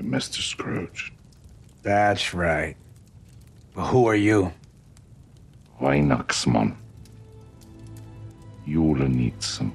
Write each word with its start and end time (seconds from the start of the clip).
You're 0.00 0.10
Mr. 0.10 0.40
Scrooge. 0.40 1.12
That's 1.82 2.32
right. 2.32 2.74
But 3.74 3.88
who 3.88 4.06
are 4.06 4.14
you? 4.16 4.50
Weihnachtsmann. 5.78 6.74
Julenitsen. 8.66 9.72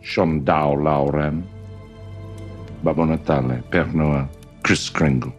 Shondao 0.00 0.80
Lauren. 0.80 1.44
Babbo 2.84 3.04
Natale, 3.04 3.64
Père 3.68 3.92
Noël, 3.92 4.28
Chris 4.62 4.88
Kringle. 4.90 5.34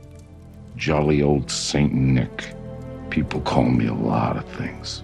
Jolly 0.76 1.22
old 1.22 1.50
Saint 1.50 1.94
Nick. 1.94 2.54
People 3.10 3.40
call 3.42 3.70
me 3.70 3.88
a 3.88 3.94
lot 3.94 4.36
of 4.36 4.46
things. 4.58 5.04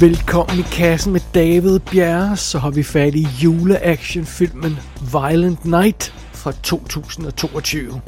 Velkommen 0.00 0.58
i 0.58 0.62
kassen 0.62 1.12
med 1.12 1.20
David 1.34 1.80
Bjerre, 1.80 2.36
så 2.36 2.58
har 2.58 2.70
vi 2.70 2.82
fat 2.82 3.14
i 3.14 3.26
juleactionfilmen 3.42 4.78
Violent 5.12 5.64
Night 5.64 6.14
fra 6.32 6.52
2022. 6.52 8.00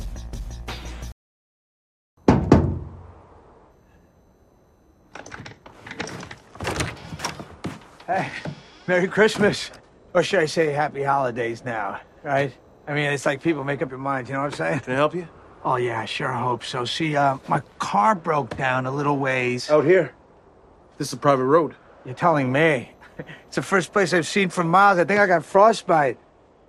Hey, 8.06 8.24
Merry 8.86 9.06
Christmas. 9.06 9.72
Or 10.14 10.22
should 10.22 10.44
I 10.44 10.46
say 10.46 10.72
Happy 10.72 11.02
Holidays 11.02 11.64
now, 11.64 11.96
right? 12.24 12.52
I 12.88 12.92
mean, 12.92 13.12
it's 13.12 13.26
like 13.30 13.42
people 13.42 13.64
make 13.64 13.82
up 13.84 13.90
your 13.90 14.00
minds, 14.00 14.30
you 14.30 14.34
know 14.34 14.42
what 14.42 14.52
I'm 14.52 14.66
saying? 14.66 14.80
Can 14.80 14.92
I 14.92 14.96
help 14.96 15.14
you? 15.14 15.26
Oh, 15.64 15.76
yeah, 15.76 16.04
sure 16.06 16.32
hope 16.32 16.64
so. 16.64 16.84
See, 16.84 17.16
uh, 17.16 17.38
my 17.48 17.60
car 17.78 18.14
broke 18.14 18.56
down 18.58 18.86
a 18.86 18.90
little 18.90 19.16
ways. 19.16 19.70
Out 19.70 19.84
here. 19.84 20.12
This 20.98 21.08
is 21.08 21.12
a 21.12 21.16
private 21.16 21.44
road. 21.44 21.74
You're 22.08 22.16
telling 22.16 22.50
me. 22.50 22.92
It's 23.48 23.56
the 23.56 23.62
first 23.62 23.92
place 23.92 24.14
I've 24.14 24.26
seen 24.26 24.48
for 24.48 24.62
miles. 24.62 24.98
I 24.98 25.04
think 25.04 25.18
I 25.20 25.26
got 25.26 25.44
frostbite. 25.44 26.18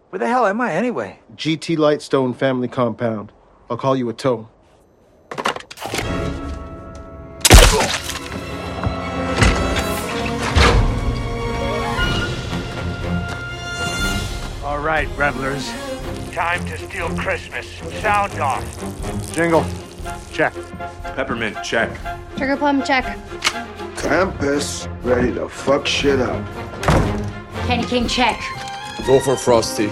Where 0.09 0.19
the 0.19 0.27
hell 0.27 0.47
am 0.47 0.59
I 0.59 0.73
anyway? 0.73 1.19
GT 1.35 1.77
Lightstone 1.77 2.35
Family 2.35 2.67
Compound. 2.67 3.31
I'll 3.69 3.77
call 3.77 3.95
you 3.95 4.09
a 4.09 4.13
tow. 4.13 4.49
All 14.63 14.79
right, 14.79 15.07
revelers. 15.15 15.69
Time 16.33 16.65
to 16.65 16.77
steal 16.77 17.15
Christmas. 17.17 17.67
Sound 18.01 18.39
off. 18.39 19.33
Jingle. 19.33 19.63
Check. 20.31 20.53
Peppermint, 21.16 21.55
check. 21.64 21.89
Sugar 22.38 22.58
plum 22.58 22.83
check. 22.83 23.05
Krampus 23.95 24.88
ready 25.03 25.33
to 25.33 25.50
fuck 25.50 25.86
shit 25.86 26.19
up. 26.19 26.45
Candy 27.67 27.86
cane 27.86 28.08
check. 28.08 28.39
Go 29.05 29.20
for 29.20 29.36
Frosty. 29.36 29.88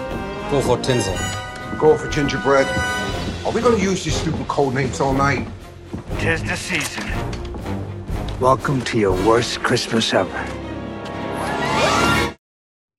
Go 0.52 0.62
for 0.62 0.78
tinsel. 0.78 1.16
Go 1.80 1.98
for 1.98 2.08
gingerbread. 2.10 2.68
Are 3.46 3.52
we 3.52 3.62
gonna 3.62 3.92
use 3.92 4.04
these 4.04 4.16
stupid 4.16 4.48
code 4.48 4.74
names 4.74 5.00
all 5.00 5.14
night? 5.14 5.48
Tis 6.20 6.42
the 6.44 6.56
season. 6.56 7.04
Welcome 8.40 8.82
to 8.82 8.98
your 8.98 9.16
worst 9.28 9.60
Christmas 9.64 10.14
ever. 10.14 10.46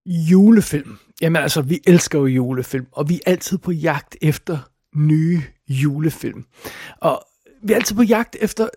Julefilm. 0.07 0.99
Jamen 1.21 1.43
altså, 1.43 1.63
vi 1.63 1.81
elsker 1.87 2.19
jo 2.19 2.27
julefilm, 2.27 2.87
og 2.93 3.09
vi 3.09 3.15
er 3.15 3.31
altid 3.31 3.59
på 3.59 3.73
jagt 3.73 4.17
efter 4.23 4.59
nye 4.97 5.43
julefilm. 5.69 6.45
Og 7.01 7.25
vi 7.63 7.73
er 7.73 7.77
altid 7.77 7.97
på 7.97 8.03
jagt 8.03 8.37
efter 8.41 8.69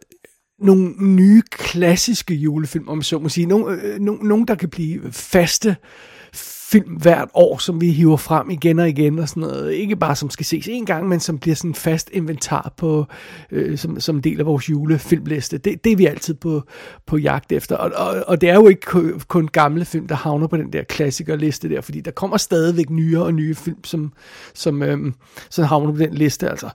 nogle 0.59 0.93
nye 1.15 1.41
klassiske 1.51 2.33
julefilm, 2.33 2.87
om 2.87 3.01
så 3.01 3.19
må 3.19 3.29
sige. 3.29 3.45
Nogle, 3.45 3.75
øh, 3.75 3.93
øh 3.93 3.99
nogle, 3.99 4.27
nogle 4.27 4.45
der 4.45 4.55
kan 4.55 4.69
blive 4.69 5.11
faste 5.11 5.75
film 6.71 6.95
hvert 6.95 7.29
år, 7.33 7.57
som 7.57 7.81
vi 7.81 7.91
hiver 7.91 8.17
frem 8.17 8.49
igen 8.49 8.79
og 8.79 8.89
igen 8.89 9.19
og 9.19 9.29
sådan 9.29 9.41
noget. 9.41 9.73
Ikke 9.73 9.95
bare 9.95 10.15
som 10.15 10.29
skal 10.29 10.45
ses 10.45 10.67
en 10.67 10.85
gang, 10.85 11.07
men 11.07 11.19
som 11.19 11.39
bliver 11.39 11.55
sådan 11.55 11.75
fast 11.75 12.09
inventar 12.13 12.73
på, 12.77 13.05
øh, 13.51 13.77
som, 13.77 13.99
som 13.99 14.21
del 14.21 14.39
af 14.39 14.45
vores 14.45 14.69
julefilmliste. 14.69 15.57
Det, 15.57 15.83
det 15.83 15.91
er 15.91 15.95
vi 15.95 16.05
altid 16.05 16.33
på, 16.33 16.63
på 17.05 17.17
jagt 17.17 17.51
efter. 17.51 17.75
Og, 17.75 17.91
og, 17.95 18.23
og 18.27 18.41
det 18.41 18.49
er 18.49 18.55
jo 18.55 18.67
ikke 18.67 18.87
kun, 19.27 19.47
gamle 19.47 19.85
film, 19.85 20.07
der 20.07 20.15
havner 20.15 20.47
på 20.47 20.57
den 20.57 20.73
der 20.73 20.83
klassikerliste 20.83 21.69
der, 21.69 21.81
fordi 21.81 22.01
der 22.01 22.11
kommer 22.11 22.37
stadigvæk 22.37 22.89
nyere 22.89 23.23
og 23.23 23.33
nye 23.33 23.55
film, 23.55 23.83
som, 23.83 24.13
som, 24.53 24.83
øh, 24.83 25.11
som 25.49 25.65
havner 25.65 25.91
på 25.91 25.97
den 25.97 26.13
liste. 26.13 26.49
Altså, 26.49 26.69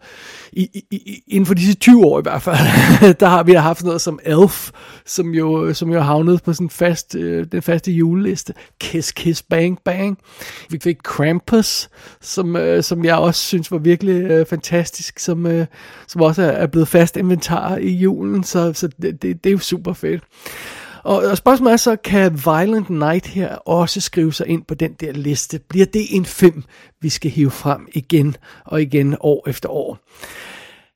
i, 0.52 0.84
i, 0.90 1.22
inden 1.28 1.46
for 1.46 1.54
disse 1.54 1.74
20 1.74 2.04
år 2.04 2.18
i 2.18 2.22
hvert 2.22 2.42
fald, 2.42 3.14
der 3.20 3.26
har 3.26 3.42
vi 3.42 3.52
haft 3.52 3.84
noget 3.84 4.00
som 4.00 4.18
Elf, 4.24 4.70
som 5.06 5.34
jo, 5.34 5.74
som 5.74 5.92
jo 5.92 6.00
havnet 6.00 6.42
på 6.42 6.52
sådan 6.52 6.70
fast, 6.70 7.14
øh, 7.14 7.46
den 7.52 7.62
faste 7.62 7.92
juleliste. 7.92 8.54
Kiss 8.80 9.12
Kiss 9.12 9.42
Bang 9.42 9.78
Bang. 9.86 10.18
Vi 10.70 10.78
fik 10.82 10.96
Krampus, 11.04 11.88
som, 12.20 12.56
øh, 12.56 12.82
som 12.82 13.04
jeg 13.04 13.16
også 13.16 13.40
synes 13.40 13.70
var 13.70 13.78
virkelig 13.78 14.22
øh, 14.22 14.46
fantastisk, 14.46 15.18
som, 15.18 15.46
øh, 15.46 15.66
som 16.08 16.22
også 16.22 16.42
er, 16.42 16.66
blevet 16.66 16.88
fast 16.88 17.16
inventar 17.16 17.76
i 17.76 17.90
julen, 17.90 18.44
så, 18.44 18.72
så 18.72 18.88
det, 19.02 19.22
det, 19.22 19.44
det 19.44 19.50
er 19.50 19.52
jo 19.52 19.58
super 19.58 19.92
fedt. 19.92 20.22
Og, 21.04 21.16
og 21.16 21.36
spørgsmålet 21.36 21.72
er 21.72 21.76
så, 21.76 21.96
kan 21.96 22.40
Violent 22.44 22.90
Night 22.90 23.26
her 23.26 23.54
også 23.54 24.00
skrive 24.00 24.32
sig 24.32 24.46
ind 24.46 24.62
på 24.64 24.74
den 24.74 24.92
der 24.92 25.12
liste? 25.12 25.60
Bliver 25.68 25.86
det 25.86 26.06
en 26.10 26.24
film, 26.24 26.64
vi 27.00 27.08
skal 27.08 27.30
hive 27.30 27.50
frem 27.50 27.88
igen 27.92 28.36
og 28.64 28.82
igen 28.82 29.16
år 29.20 29.48
efter 29.48 29.68
år? 29.68 29.98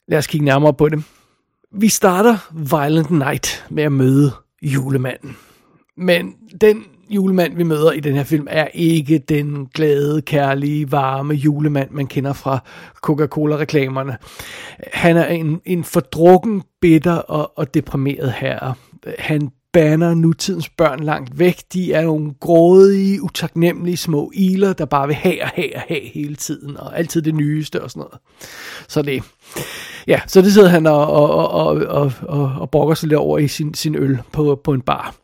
Lad 0.09 0.19
os 0.19 0.27
kigge 0.27 0.45
nærmere 0.45 0.75
på 0.75 0.89
det. 0.89 1.03
Vi 1.73 1.89
starter 1.89 2.37
Violent 2.53 3.11
Night 3.11 3.67
med 3.71 3.83
at 3.83 3.93
møde 3.93 4.33
julemanden. 4.63 5.37
Men 5.97 6.35
den 6.61 6.85
julemand, 7.11 7.57
vi 7.57 7.63
møder 7.63 7.93
i 7.93 8.01
den 8.01 8.15
her 8.15 8.25
film, 8.25 8.47
er 8.51 8.69
ikke 8.75 9.19
den 9.19 9.67
glade, 9.75 10.23
kærlige, 10.23 10.93
varme 10.93 11.35
julemand, 11.35 11.91
man 11.91 12.07
kender 12.07 12.33
fra 12.33 12.59
Coca-Cola-reklamerne. 13.03 14.17
Han 14.93 15.17
er 15.17 15.27
en, 15.27 15.61
en 15.65 15.85
fordrukken, 15.85 16.63
bitter 16.81 17.17
og, 17.17 17.59
og 17.59 17.75
deprimeret 17.75 18.33
herre. 18.33 18.75
Han 19.19 19.51
banner 19.73 20.15
nutidens 20.15 20.69
børn 20.69 21.01
langt 21.01 21.39
væk. 21.39 21.63
De 21.73 21.93
er 21.93 22.03
nogle 22.03 22.35
grådige, 22.41 23.23
utaknemmelige 23.23 23.97
små 23.97 24.31
iler, 24.35 24.73
der 24.73 24.85
bare 24.85 25.07
vil 25.07 25.17
have 25.17 25.43
og 25.43 25.49
have 25.49 25.77
og 25.77 25.81
have 25.89 26.01
hele 26.15 26.35
tiden, 26.35 26.77
og 26.77 26.99
altid 26.99 27.23
det 27.23 27.35
nyeste 27.35 27.83
og 27.83 27.91
sådan 27.91 28.01
noget. 28.01 28.19
Så 28.89 29.03
det, 29.03 29.23
ja, 30.07 30.21
så 30.27 30.43
det 30.43 30.53
sidder 30.53 30.69
han 30.69 30.87
og, 30.87 31.07
og, 31.07 31.51
og, 31.51 31.67
og, 31.87 32.13
og, 32.23 32.53
og 32.59 32.71
brokker 32.71 32.95
sig 32.95 33.09
lidt 33.09 33.19
over 33.19 33.39
i 33.39 33.49
sin, 33.49 33.75
sin 33.75 33.95
øl 33.95 34.19
på, 34.33 34.61
på 34.65 34.73
en 34.73 34.81
bar. 34.81 35.15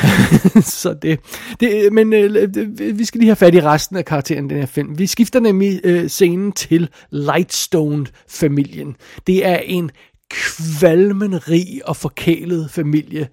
så 0.82 0.94
det, 1.02 1.20
det 1.60 1.92
men 1.92 2.12
øh, 2.12 2.98
vi 2.98 3.04
skal 3.04 3.18
lige 3.18 3.28
have 3.28 3.36
fat 3.36 3.54
i 3.54 3.60
resten 3.60 3.96
af 3.96 4.04
karakteren 4.04 4.50
den 4.50 4.58
her 4.58 4.66
film. 4.66 4.98
Vi 4.98 5.06
skifter 5.06 5.40
nemlig 5.40 5.80
øh, 5.84 6.08
scenen 6.08 6.52
til 6.52 6.88
Lightstone-familien. 7.10 8.96
Det 9.26 9.46
er 9.46 9.56
en 9.56 9.90
kvalmen 10.32 11.48
rig 11.48 11.80
og 11.84 11.96
forkælet 11.96 12.70
familie, 12.70 13.28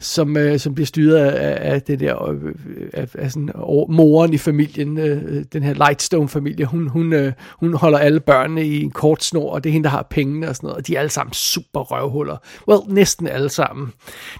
som, 0.00 0.36
øh, 0.36 0.58
som 0.58 0.74
bliver 0.74 0.86
styret 0.86 1.16
af, 1.16 1.72
af 1.72 1.82
det 1.82 2.00
der, 2.00 2.30
øh, 2.30 2.54
af, 2.92 3.08
af 3.14 3.32
sådan, 3.32 3.50
over, 3.54 3.86
moren 3.88 4.34
i 4.34 4.38
familien, 4.38 4.98
øh, 4.98 5.44
den 5.52 5.62
her 5.62 5.74
Lightstone-familie. 5.74 6.66
Hun, 6.66 6.88
hun, 6.88 7.12
øh, 7.12 7.32
hun 7.60 7.74
holder 7.74 7.98
alle 7.98 8.20
børnene 8.20 8.66
i 8.66 8.82
en 8.82 8.90
kort 8.90 9.24
snor, 9.24 9.50
og 9.50 9.64
det 9.64 9.70
er 9.70 9.72
hende, 9.72 9.84
der 9.84 9.90
har 9.90 10.06
pengene 10.10 10.48
og 10.48 10.56
sådan 10.56 10.66
noget, 10.66 10.76
og 10.76 10.86
de 10.86 10.96
er 10.96 11.00
alle 11.00 11.10
sammen 11.10 11.32
super 11.32 11.80
røvhuller. 11.80 12.36
Well, 12.68 12.94
næsten 12.94 13.26
alle 13.26 13.48
sammen. 13.48 13.92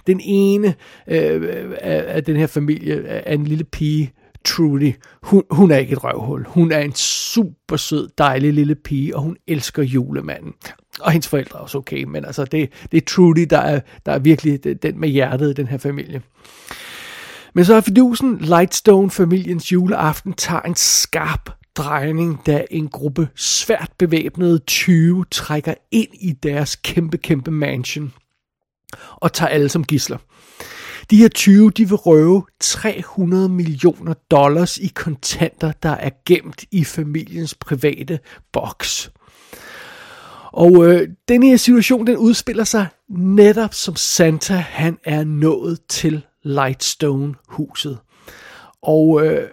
Den 0.07 0.21
ene 0.23 0.67
øh, 1.07 1.65
af, 1.81 2.03
af 2.07 2.23
den 2.23 2.35
her 2.35 2.47
familie 2.47 3.03
er 3.05 3.33
en 3.33 3.43
lille 3.43 3.63
pige, 3.63 4.13
Trudy, 4.45 4.93
hun, 5.23 5.43
hun 5.51 5.71
er 5.71 5.77
ikke 5.77 5.93
et 5.93 6.03
røvhul. 6.03 6.45
Hun 6.47 6.71
er 6.71 6.79
en 6.79 6.93
super 6.95 7.77
sød, 7.77 8.09
dejlig 8.17 8.53
lille 8.53 8.75
pige, 8.75 9.15
og 9.15 9.21
hun 9.21 9.37
elsker 9.47 9.83
julemanden. 9.83 10.53
Og 11.01 11.11
hendes 11.11 11.27
forældre 11.27 11.59
er 11.59 11.63
også 11.63 11.77
okay, 11.77 12.03
men 12.03 12.25
altså 12.25 12.45
det, 12.45 12.69
det 12.91 12.97
er 12.97 13.05
Trudy, 13.07 13.47
der 13.49 13.59
er, 13.59 13.79
der 14.05 14.11
er 14.11 14.19
virkelig 14.19 14.83
den 14.83 14.99
med 14.99 15.09
hjertet 15.09 15.49
i 15.49 15.53
den 15.53 15.67
her 15.67 15.77
familie. 15.77 16.21
Men 17.53 17.65
så 17.65 17.75
er 17.75 17.81
fidusen 17.81 18.37
Lightstone-familiens 18.37 19.71
juleaften 19.71 20.33
tager 20.33 20.61
en 20.61 20.75
skarp 20.75 21.49
drejning, 21.75 22.45
da 22.45 22.65
en 22.71 22.87
gruppe 22.89 23.29
svært 23.35 23.91
bevæbnede 23.99 24.59
20 24.59 25.25
trækker 25.31 25.73
ind 25.91 26.09
i 26.13 26.31
deres 26.31 26.75
kæmpe, 26.75 27.17
kæmpe 27.17 27.51
mansion 27.51 28.13
og 29.15 29.33
tager 29.33 29.49
alle 29.49 29.69
som 29.69 29.83
gisler. 29.83 30.17
De 31.09 31.17
her 31.17 31.27
20, 31.27 31.71
de 31.71 31.89
vil 31.89 31.95
røve 31.95 32.45
300 32.59 33.49
millioner 33.49 34.13
dollars 34.31 34.77
i 34.77 34.87
kontanter, 34.87 35.71
der 35.83 35.89
er 35.89 36.09
gemt 36.25 36.65
i 36.71 36.83
familiens 36.83 37.55
private 37.55 38.19
boks. 38.53 39.11
Og 40.53 40.87
øh, 40.87 41.07
den 41.27 41.43
her 41.43 41.57
situation, 41.57 42.07
den 42.07 42.17
udspiller 42.17 42.63
sig 42.63 42.87
netop 43.09 43.73
som 43.73 43.95
Santa, 43.95 44.53
han 44.53 44.97
er 45.03 45.23
nået 45.23 45.79
til 45.89 46.25
Lightstone-huset. 46.43 47.97
Og 48.81 49.25
øh, 49.25 49.47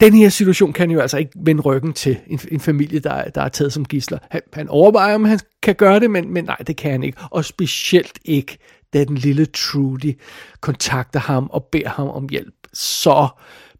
den 0.00 0.14
her 0.14 0.28
situation 0.28 0.72
kan 0.72 0.90
jo 0.90 1.00
altså 1.00 1.18
ikke 1.18 1.32
vende 1.36 1.62
ryggen 1.62 1.92
til 1.92 2.18
en, 2.26 2.40
en 2.50 2.60
familie, 2.60 2.98
der, 2.98 3.24
der 3.24 3.42
er 3.42 3.48
taget 3.48 3.72
som 3.72 3.84
gisler. 3.84 4.18
Han, 4.30 4.42
han 4.52 4.68
overvejer, 4.68 5.14
om 5.14 5.24
han 5.24 5.38
kan 5.62 5.74
gøre 5.74 6.00
det, 6.00 6.10
men, 6.10 6.32
men 6.32 6.44
nej, 6.44 6.56
det 6.56 6.76
kan 6.76 6.90
han 6.90 7.02
ikke. 7.02 7.18
Og 7.30 7.44
specielt 7.44 8.18
ikke, 8.24 8.58
da 8.92 9.04
den 9.04 9.18
lille 9.18 9.46
Trudy 9.46 10.20
kontakter 10.60 11.20
ham 11.20 11.48
og 11.52 11.64
beder 11.64 11.88
ham 11.88 12.08
om 12.08 12.28
hjælp. 12.28 12.54
Så 12.72 13.28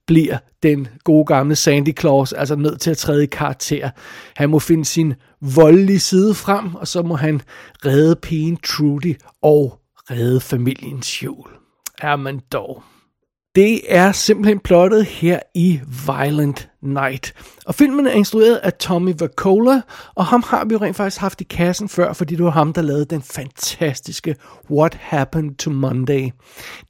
bliver 0.06 0.38
den 0.62 0.88
gode 1.04 1.24
gamle 1.26 1.56
Sandy 1.56 1.98
Claus 1.98 2.32
altså 2.32 2.56
nødt 2.56 2.80
til 2.80 2.90
at 2.90 2.96
træde 2.96 3.22
i 3.22 3.26
karakter. 3.26 3.90
Han 4.36 4.50
må 4.50 4.58
finde 4.58 4.84
sin 4.84 5.14
voldelige 5.40 6.00
side 6.00 6.34
frem, 6.34 6.74
og 6.74 6.88
så 6.88 7.02
må 7.02 7.14
han 7.16 7.40
redde 7.86 8.16
pigen 8.16 8.56
Trudy 8.56 9.16
og 9.42 9.80
redde 10.10 10.40
familiens 10.40 11.22
jul. 11.22 11.48
Er 11.98 12.16
man 12.16 12.40
dog. 12.52 12.82
Det 13.54 13.80
er 13.88 14.12
simpelthen 14.12 14.58
plottet 14.58 15.04
her 15.06 15.38
i 15.54 15.80
Violent 16.06 16.68
Night. 16.82 17.34
Og 17.66 17.74
filmen 17.74 18.06
er 18.06 18.10
instrueret 18.10 18.56
af 18.56 18.72
Tommy 18.72 19.12
Vercola, 19.18 19.80
og 20.14 20.26
ham 20.26 20.44
har 20.46 20.64
vi 20.64 20.72
jo 20.72 20.78
rent 20.78 20.96
faktisk 20.96 21.20
haft 21.20 21.40
i 21.40 21.44
kassen 21.44 21.88
før, 21.88 22.12
fordi 22.12 22.36
det 22.36 22.44
var 22.44 22.50
ham, 22.50 22.72
der 22.72 22.82
lavede 22.82 23.04
den 23.04 23.22
fantastiske 23.22 24.36
What 24.70 24.94
Happened 24.94 25.54
to 25.54 25.70
Monday. 25.70 26.30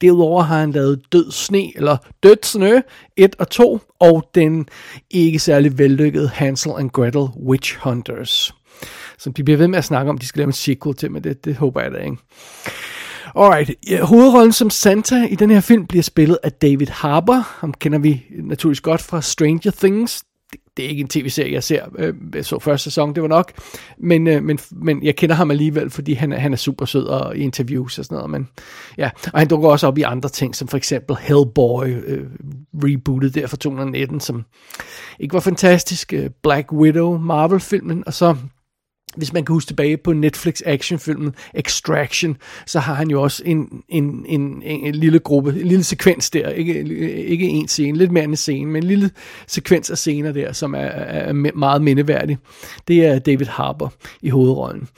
Derudover 0.01 0.43
har 0.43 0.61
han 0.61 0.71
lavet 0.71 1.03
Død 1.13 1.31
Sne, 1.31 1.77
eller 1.77 1.97
Død 2.23 2.37
Snø 2.43 2.81
1 3.17 3.37
og 3.39 3.51
2, 3.51 3.81
og 4.01 4.31
den 4.35 4.69
ikke 5.11 5.39
særlig 5.39 5.79
vellykkede 5.79 6.29
Hansel 6.29 6.73
and 6.79 6.91
Gretel 6.91 7.29
Witch 7.47 7.79
Hunters. 7.79 8.55
Som 9.19 9.33
de 9.33 9.45
bliver 9.45 9.59
ved 9.59 9.69
med 9.69 9.79
at 9.79 9.85
snakke 9.85 10.11
om, 10.11 10.19
de 10.19 10.27
skal 10.27 10.39
lave 10.39 10.47
en 10.47 10.53
sequel 10.53 10.97
til, 10.97 11.11
men 11.11 11.25
det, 11.25 11.45
det 11.45 11.57
håber 11.57 11.81
jeg 11.81 11.93
da 11.93 11.99
ikke. 11.99 12.17
Alright, 13.37 13.71
ja, 13.91 14.05
hovedrollen 14.05 14.53
som 14.53 14.71
Santa 14.71 15.27
i 15.31 15.35
den 15.35 15.51
her 15.51 15.61
film 15.61 15.87
bliver 15.87 16.03
spillet 16.03 16.39
af 16.43 16.53
David 16.53 16.87
Harbour. 16.87 17.47
Ham 17.61 17.75
kender 17.75 17.99
vi 17.99 18.25
naturligvis 18.43 18.81
godt 18.81 19.03
fra 19.03 19.23
Stranger 19.23 19.71
Things. 19.71 20.25
Det, 20.53 20.61
det 20.77 20.85
er 20.85 20.89
ikke 20.89 21.01
en 21.01 21.09
tv-serie, 21.09 21.53
jeg 21.53 21.63
ser. 21.63 21.85
Øh, 21.99 22.15
jeg 22.35 22.45
så 22.45 22.59
første 22.59 22.85
sæson, 22.85 23.15
det 23.15 23.23
var 23.23 23.29
nok. 23.29 23.53
Men, 23.99 24.27
øh, 24.27 24.43
men, 24.43 24.59
men 24.71 25.03
jeg 25.03 25.17
kender 25.17 25.35
ham 25.35 25.51
alligevel, 25.51 25.91
fordi 25.91 26.13
han, 26.13 26.33
han 26.33 26.53
er 26.53 26.57
super 26.57 26.85
sød 26.85 27.07
og 27.07 27.37
i 27.37 27.41
interviews 27.41 27.99
og 27.99 28.05
sådan 28.05 28.17
noget. 28.17 28.31
Men, 28.31 28.49
ja. 28.99 29.11
Og 29.33 29.39
han 29.39 29.49
dukker 29.49 29.69
også 29.69 29.87
op 29.87 29.99
i 29.99 30.03
andre 30.03 30.29
ting, 30.29 30.57
som 30.57 30.69
for 30.69 30.77
eksempel 30.77 31.17
Hellboy, 31.21 31.87
øh, 32.07 32.27
rebootet 32.75 33.35
der 33.35 33.47
fra 33.47 33.57
2019, 33.57 34.21
som 34.21 34.45
ikke 35.21 35.35
var 35.35 35.41
fantastisk. 35.41 36.13
Øh, 36.13 36.31
Black 36.43 36.73
Widow, 36.73 37.19
Marvel-filmen, 37.19 38.03
og 38.07 38.15
så 38.15 38.37
hvis 39.17 39.33
man 39.33 39.45
kan 39.45 39.53
huske 39.53 39.69
tilbage 39.69 39.97
på 39.97 40.13
Netflix 40.13 40.61
actionfilmen 40.65 41.35
Extraction, 41.55 42.37
så 42.67 42.81
har 42.81 42.95
han 42.95 43.11
jo 43.11 43.23
også 43.23 43.43
en, 43.47 43.83
en, 43.89 44.25
en, 44.29 44.63
en, 44.63 44.87
en 44.87 44.95
lille 44.95 45.19
gruppe, 45.19 45.51
en 45.51 45.67
lille 45.69 45.85
sekvens 45.85 46.31
der, 46.31 46.49
ikke, 46.49 46.85
ikke 47.27 47.49
en 47.49 47.69
scene, 47.69 47.99
lidt 47.99 48.13
mere 48.13 48.25
end 48.25 48.33
en 48.33 48.37
scene, 48.37 48.71
men 48.71 48.83
en 48.83 48.89
lille 48.89 49.11
sekvens 49.47 49.91
af 49.91 49.99
scener 49.99 50.33
der, 50.33 50.53
som 50.53 50.75
er, 50.75 50.79
er 50.79 51.33
meget 51.55 51.83
mindeværdig. 51.83 52.39
Det 52.89 53.07
er 53.07 53.19
David 53.19 53.47
Harbour 53.47 53.93
i 54.23 54.29
hovedrollen. 54.29 54.89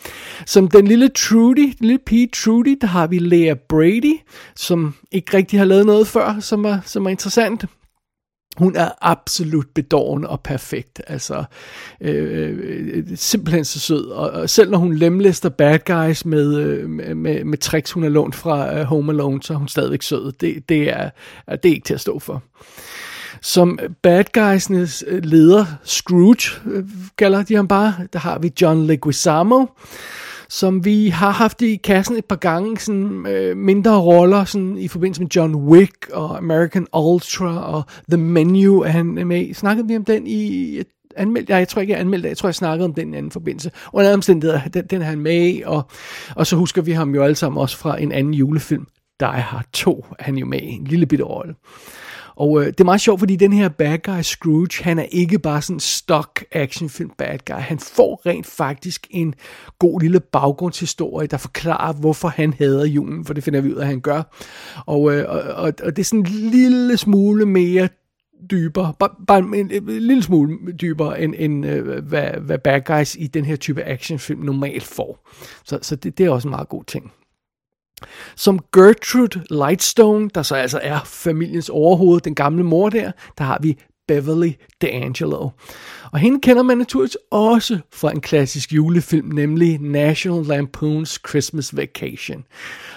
Som 0.47 0.69
den 0.69 0.87
lille 0.87 1.09
Trudy, 1.09 1.75
den 1.79 1.87
lille 1.87 1.99
pige 2.07 2.29
Trudy, 2.35 2.79
der 2.81 2.87
har 2.87 3.07
vi 3.07 3.19
Lea 3.19 3.55
Brady, 3.69 4.15
som 4.57 4.95
ikke 5.13 5.37
rigtig 5.37 5.59
har 5.59 5.67
lavet 5.67 5.87
noget 5.87 6.07
før, 6.07 6.41
som 6.41 6.65
er, 6.65 6.79
som 6.85 7.07
er 7.07 7.11
interessant. 7.11 7.65
Hun 8.59 8.77
er 8.77 8.89
absolut 9.01 9.67
bedårende 9.75 10.29
og 10.29 10.41
perfekt. 10.41 11.03
Altså, 11.07 11.45
øh, 12.01 12.59
øh, 12.63 13.05
simpelthen 13.15 13.65
så 13.65 13.81
sød. 13.81 14.07
Og, 14.07 14.31
og 14.31 14.51
selv 14.51 14.71
når 14.71 14.79
hun 14.79 14.95
lemlæster 14.95 15.49
bad 15.49 15.79
guys 15.87 16.25
med, 16.25 16.57
øh, 16.57 16.91
med, 16.91 17.45
med 17.45 17.59
tricks, 17.59 17.93
hun 17.93 18.03
har 18.03 18.11
lånt 18.11 18.35
fra 18.35 18.79
øh, 18.79 18.85
Home 18.85 19.13
Alone, 19.13 19.43
så 19.43 19.53
er 19.53 19.57
hun 19.57 19.69
stadigvæk 19.69 20.03
sød. 20.03 20.33
Det, 20.33 20.69
det, 20.69 20.91
er, 20.93 21.11
det 21.51 21.69
er 21.69 21.75
ikke 21.75 21.87
til 21.87 21.95
at 21.95 22.01
stå 22.01 22.19
for. 22.19 22.43
Som 23.43 23.79
bad 24.03 24.25
guysnes 24.33 25.05
øh, 25.07 25.25
leder, 25.25 25.65
Scrooge, 25.85 26.61
øh, 26.67 26.85
kalder 27.19 27.43
de 27.43 27.55
ham 27.55 27.69
bare, 27.69 27.95
der 28.13 28.19
har 28.19 28.39
vi 28.39 28.53
John 28.63 28.87
Leguizamo, 28.87 29.67
som 30.49 30.85
vi 30.85 31.09
har 31.09 31.31
haft 31.31 31.63
i 31.63 31.77
kassen 31.77 32.17
et 32.17 32.25
par 32.25 32.37
gange, 32.37 32.79
sådan 32.79 33.27
øh, 33.27 33.57
mindre 33.57 34.01
roller, 34.01 34.45
sådan 34.45 34.79
i 34.79 34.89
forbindelse 34.89 35.23
med 35.23 35.31
John 35.31 35.55
Wick 35.55 36.09
og 36.13 36.37
American 36.37 36.87
Ultra 36.95 37.75
og 37.75 37.83
The 38.11 38.17
Menu 38.17 38.81
er 38.81 38.89
han 38.89 39.07
med. 39.07 39.55
Snakkede 39.55 39.89
vi 39.89 39.97
om 39.97 40.05
den 40.05 40.27
i 40.27 40.79
et 40.79 40.87
anmeldt, 41.17 41.51
jeg, 41.51 41.59
jeg 41.59 41.69
tror 41.69 41.81
ikke, 41.81 41.93
jeg 41.93 42.01
anmeldte 42.01 42.29
jeg 42.29 42.37
tror, 42.37 42.49
jeg 42.49 42.55
snakkede 42.55 42.85
om 42.85 42.95
den 42.95 43.15
i 43.15 43.17
anden 43.17 43.33
forbindelse. 43.33 43.71
Under 43.93 44.15
omstændigheder, 44.15 44.61
den, 44.69 44.87
den 44.87 45.03
er 45.03 45.07
han 45.07 45.19
med 45.19 45.49
i, 45.49 45.63
og, 45.67 45.91
og 46.37 46.47
så 46.47 46.57
husker 46.57 46.83
vi 46.83 46.93
ham 46.93 47.15
jo 47.15 47.23
alle 47.23 47.37
sammen 47.37 47.61
også 47.61 47.77
fra 47.77 48.01
en 48.01 48.13
anden 48.13 48.35
julefilm, 48.35 48.87
Die 49.21 49.29
Hard 49.29 49.67
2, 49.73 50.07
er 50.19 50.25
han 50.25 50.37
jo 50.37 50.47
med 50.47 50.61
i, 50.61 50.67
en 50.67 50.85
lille 50.85 51.07
bitte 51.07 51.25
rolle. 51.25 51.55
Og 52.37 52.61
øh, 52.61 52.67
det 52.67 52.81
er 52.81 52.85
meget 52.85 53.01
sjovt, 53.01 53.19
fordi 53.19 53.37
den 53.37 53.53
her 53.53 53.69
bad 53.69 53.99
guy 53.99 54.23
Scrooge, 54.23 54.85
han 54.85 54.99
er 54.99 55.07
ikke 55.11 55.39
bare 55.39 55.63
sådan 55.63 55.81
stock 55.81 56.45
actionfilm 56.53 57.11
bad 57.19 57.39
guy. 57.47 57.61
Han 57.61 57.79
får 57.79 58.23
rent 58.27 58.47
faktisk 58.47 59.07
en 59.11 59.35
god 59.79 60.01
lille 60.01 60.21
baggrundshistorie, 60.21 61.27
der 61.27 61.37
forklarer, 61.37 61.93
hvorfor 61.93 62.29
han 62.29 62.53
hader 62.53 62.85
julen, 62.85 63.25
for 63.25 63.35
det 63.35 63.45
finder 63.45 63.61
vi 63.61 63.73
ud 63.73 63.77
af, 63.77 63.81
at 63.81 63.87
han 63.87 64.01
gør. 64.01 64.23
Og, 64.87 65.15
øh, 65.15 65.25
og, 65.29 65.41
og, 65.41 65.73
og 65.83 65.97
det 65.97 65.99
er 65.99 66.05
sådan 66.05 66.21
en 66.21 66.51
lille 66.51 66.97
smule 66.97 67.47
mere 67.47 67.89
dybere, 68.51 68.95
bare, 68.99 69.11
bare 69.27 69.39
en, 69.39 69.55
en, 69.55 69.73
en 69.73 69.87
lille 69.89 70.23
smule 70.23 70.73
dybere, 70.73 71.21
end, 71.21 71.35
end 71.39 71.67
øh, 71.67 72.05
hvad, 72.05 72.31
hvad 72.31 72.59
bad 72.59 72.81
guys 72.81 73.17
i 73.19 73.27
den 73.27 73.45
her 73.45 73.57
type 73.57 73.83
actionfilm 73.83 74.41
normalt 74.41 74.85
får. 74.85 75.29
Så, 75.65 75.79
så 75.83 75.97
det, 75.97 76.19
det 76.19 76.27
er 76.27 76.31
også 76.31 76.49
en 76.49 76.51
meget 76.51 76.69
god 76.69 76.85
ting. 76.85 77.13
Som 78.37 78.61
Gertrude 78.73 79.45
Lightstone, 79.51 80.31
der 80.35 80.43
så 80.43 80.55
altså 80.55 80.81
er 80.83 80.99
familiens 81.05 81.69
overhoved, 81.69 82.21
den 82.21 82.35
gamle 82.35 82.63
mor 82.63 82.89
der, 82.89 83.13
der 83.39 83.45
har 83.45 83.59
vi 83.63 83.77
Beverly 84.09 84.53
D'Angelo. 84.85 85.49
Og 86.13 86.19
hende 86.19 86.41
kender 86.41 86.63
man 86.63 86.79
naturligvis 86.79 87.17
også 87.31 87.79
fra 87.93 88.11
en 88.11 88.21
klassisk 88.21 88.73
julefilm, 88.73 89.27
nemlig 89.27 89.79
National 89.81 90.43
Lampoon's 90.43 91.19
Christmas 91.29 91.77
Vacation. 91.77 92.45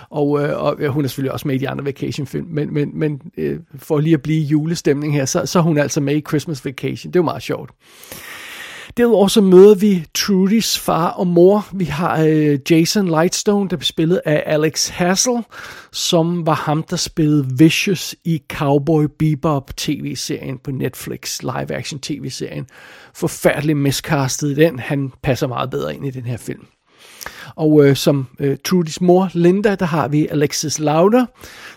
Og, 0.10 0.44
øh, 0.44 0.64
og 0.64 0.88
hun 0.88 1.04
er 1.04 1.08
selvfølgelig 1.08 1.32
også 1.34 1.48
med 1.48 1.56
i 1.56 1.58
de 1.58 1.70
andre 1.70 1.86
vacation-film, 1.86 2.48
men, 2.50 2.74
men, 2.74 3.00
men 3.00 3.22
øh, 3.38 3.60
for 3.76 4.00
lige 4.00 4.14
at 4.14 4.22
blive 4.22 4.44
julestemning 4.44 5.14
her, 5.14 5.26
så, 5.26 5.46
så 5.46 5.60
er 5.60 5.64
hun 5.64 5.78
altså 5.78 6.02
med 6.02 6.16
i 6.16 6.22
Christmas 6.28 6.66
Vacation. 6.66 7.14
Det 7.14 7.20
er 7.20 7.20
jo 7.20 7.26
meget 7.26 7.44
sjovt. 7.44 7.72
Derudover 9.00 9.28
så 9.28 9.42
møder 9.42 9.76
vi 9.76 10.06
Trudys 10.14 10.80
far 10.80 11.08
og 11.08 11.28
mor. 11.28 11.68
Vi 11.74 11.86
har 11.86 12.24
øh, 12.24 12.60
Jason 12.70 13.08
Lightstone, 13.08 13.70
der 13.70 13.76
blev 13.76 13.84
spillet 13.84 14.22
af 14.26 14.44
Alex 14.46 14.90
Hassel, 14.90 15.44
som 15.92 16.46
var 16.46 16.54
ham, 16.54 16.84
der 16.84 16.96
spillede 16.96 17.48
Vicious 17.58 18.16
i 18.24 18.42
Cowboy 18.52 19.06
Bebop 19.20 19.78
tv-serien 19.78 20.58
på 20.58 20.72
Netflix, 20.72 21.42
live-action 21.42 22.00
tv-serien. 22.00 22.68
Forfærdeligt 23.14 23.78
miscastet 23.78 24.50
i 24.52 24.56
den. 24.56 24.80
Han 24.80 25.12
passer 25.24 25.48
meget 25.48 25.70
bedre 25.70 25.96
ind 25.96 26.06
i 26.06 26.12
den 26.12 26.24
her 26.24 26.38
film. 26.38 26.66
Og 27.56 27.86
øh, 27.86 27.96
som 27.96 28.28
øh, 28.40 28.58
Trudys 28.66 29.02
mor, 29.02 29.30
Linda, 29.34 29.76
der 29.76 29.86
har 29.86 30.08
vi 30.08 30.28
Alexis 30.28 30.80
Lauder, 30.80 31.26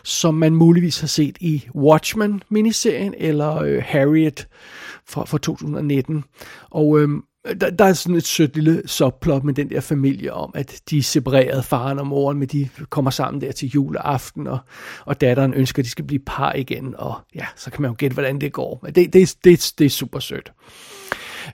som 0.04 0.34
man 0.34 0.54
muligvis 0.54 1.00
har 1.00 1.06
set 1.06 1.36
i 1.40 1.64
Watchmen-miniserien, 1.74 3.14
eller 3.18 3.56
øh, 3.56 3.82
Harriet 3.86 4.46
fra, 5.08 5.24
fra 5.24 5.38
2019. 5.38 6.24
Og 6.70 7.00
øhm, 7.00 7.24
der, 7.60 7.70
der 7.70 7.84
er 7.84 7.92
sådan 7.92 8.16
et 8.16 8.26
sødt 8.26 8.54
lille 8.54 8.82
subplot 8.86 9.44
med 9.44 9.54
den 9.54 9.70
der 9.70 9.80
familie 9.80 10.32
om, 10.32 10.50
at 10.54 10.80
de 10.90 10.98
er 10.98 11.02
separeret, 11.02 11.64
faren 11.64 11.98
og 11.98 12.06
moren, 12.06 12.38
men 12.38 12.48
de 12.48 12.68
kommer 12.90 13.10
sammen 13.10 13.40
der 13.40 13.52
til 13.52 13.68
juleaften, 13.68 14.46
og, 14.46 14.58
og 15.04 15.20
datteren 15.20 15.54
ønsker, 15.54 15.82
at 15.82 15.84
de 15.84 15.90
skal 15.90 16.04
blive 16.04 16.20
par 16.26 16.52
igen, 16.52 16.94
og 16.98 17.14
ja, 17.34 17.46
så 17.56 17.70
kan 17.70 17.82
man 17.82 17.90
jo 17.90 17.94
gætte, 17.98 18.14
hvordan 18.14 18.40
det 18.40 18.52
går. 18.52 18.80
Men 18.82 18.94
det, 18.94 19.12
det, 19.12 19.36
det, 19.44 19.72
det 19.78 19.84
er 19.84 19.90
super 19.90 20.18
sødt. 20.18 20.52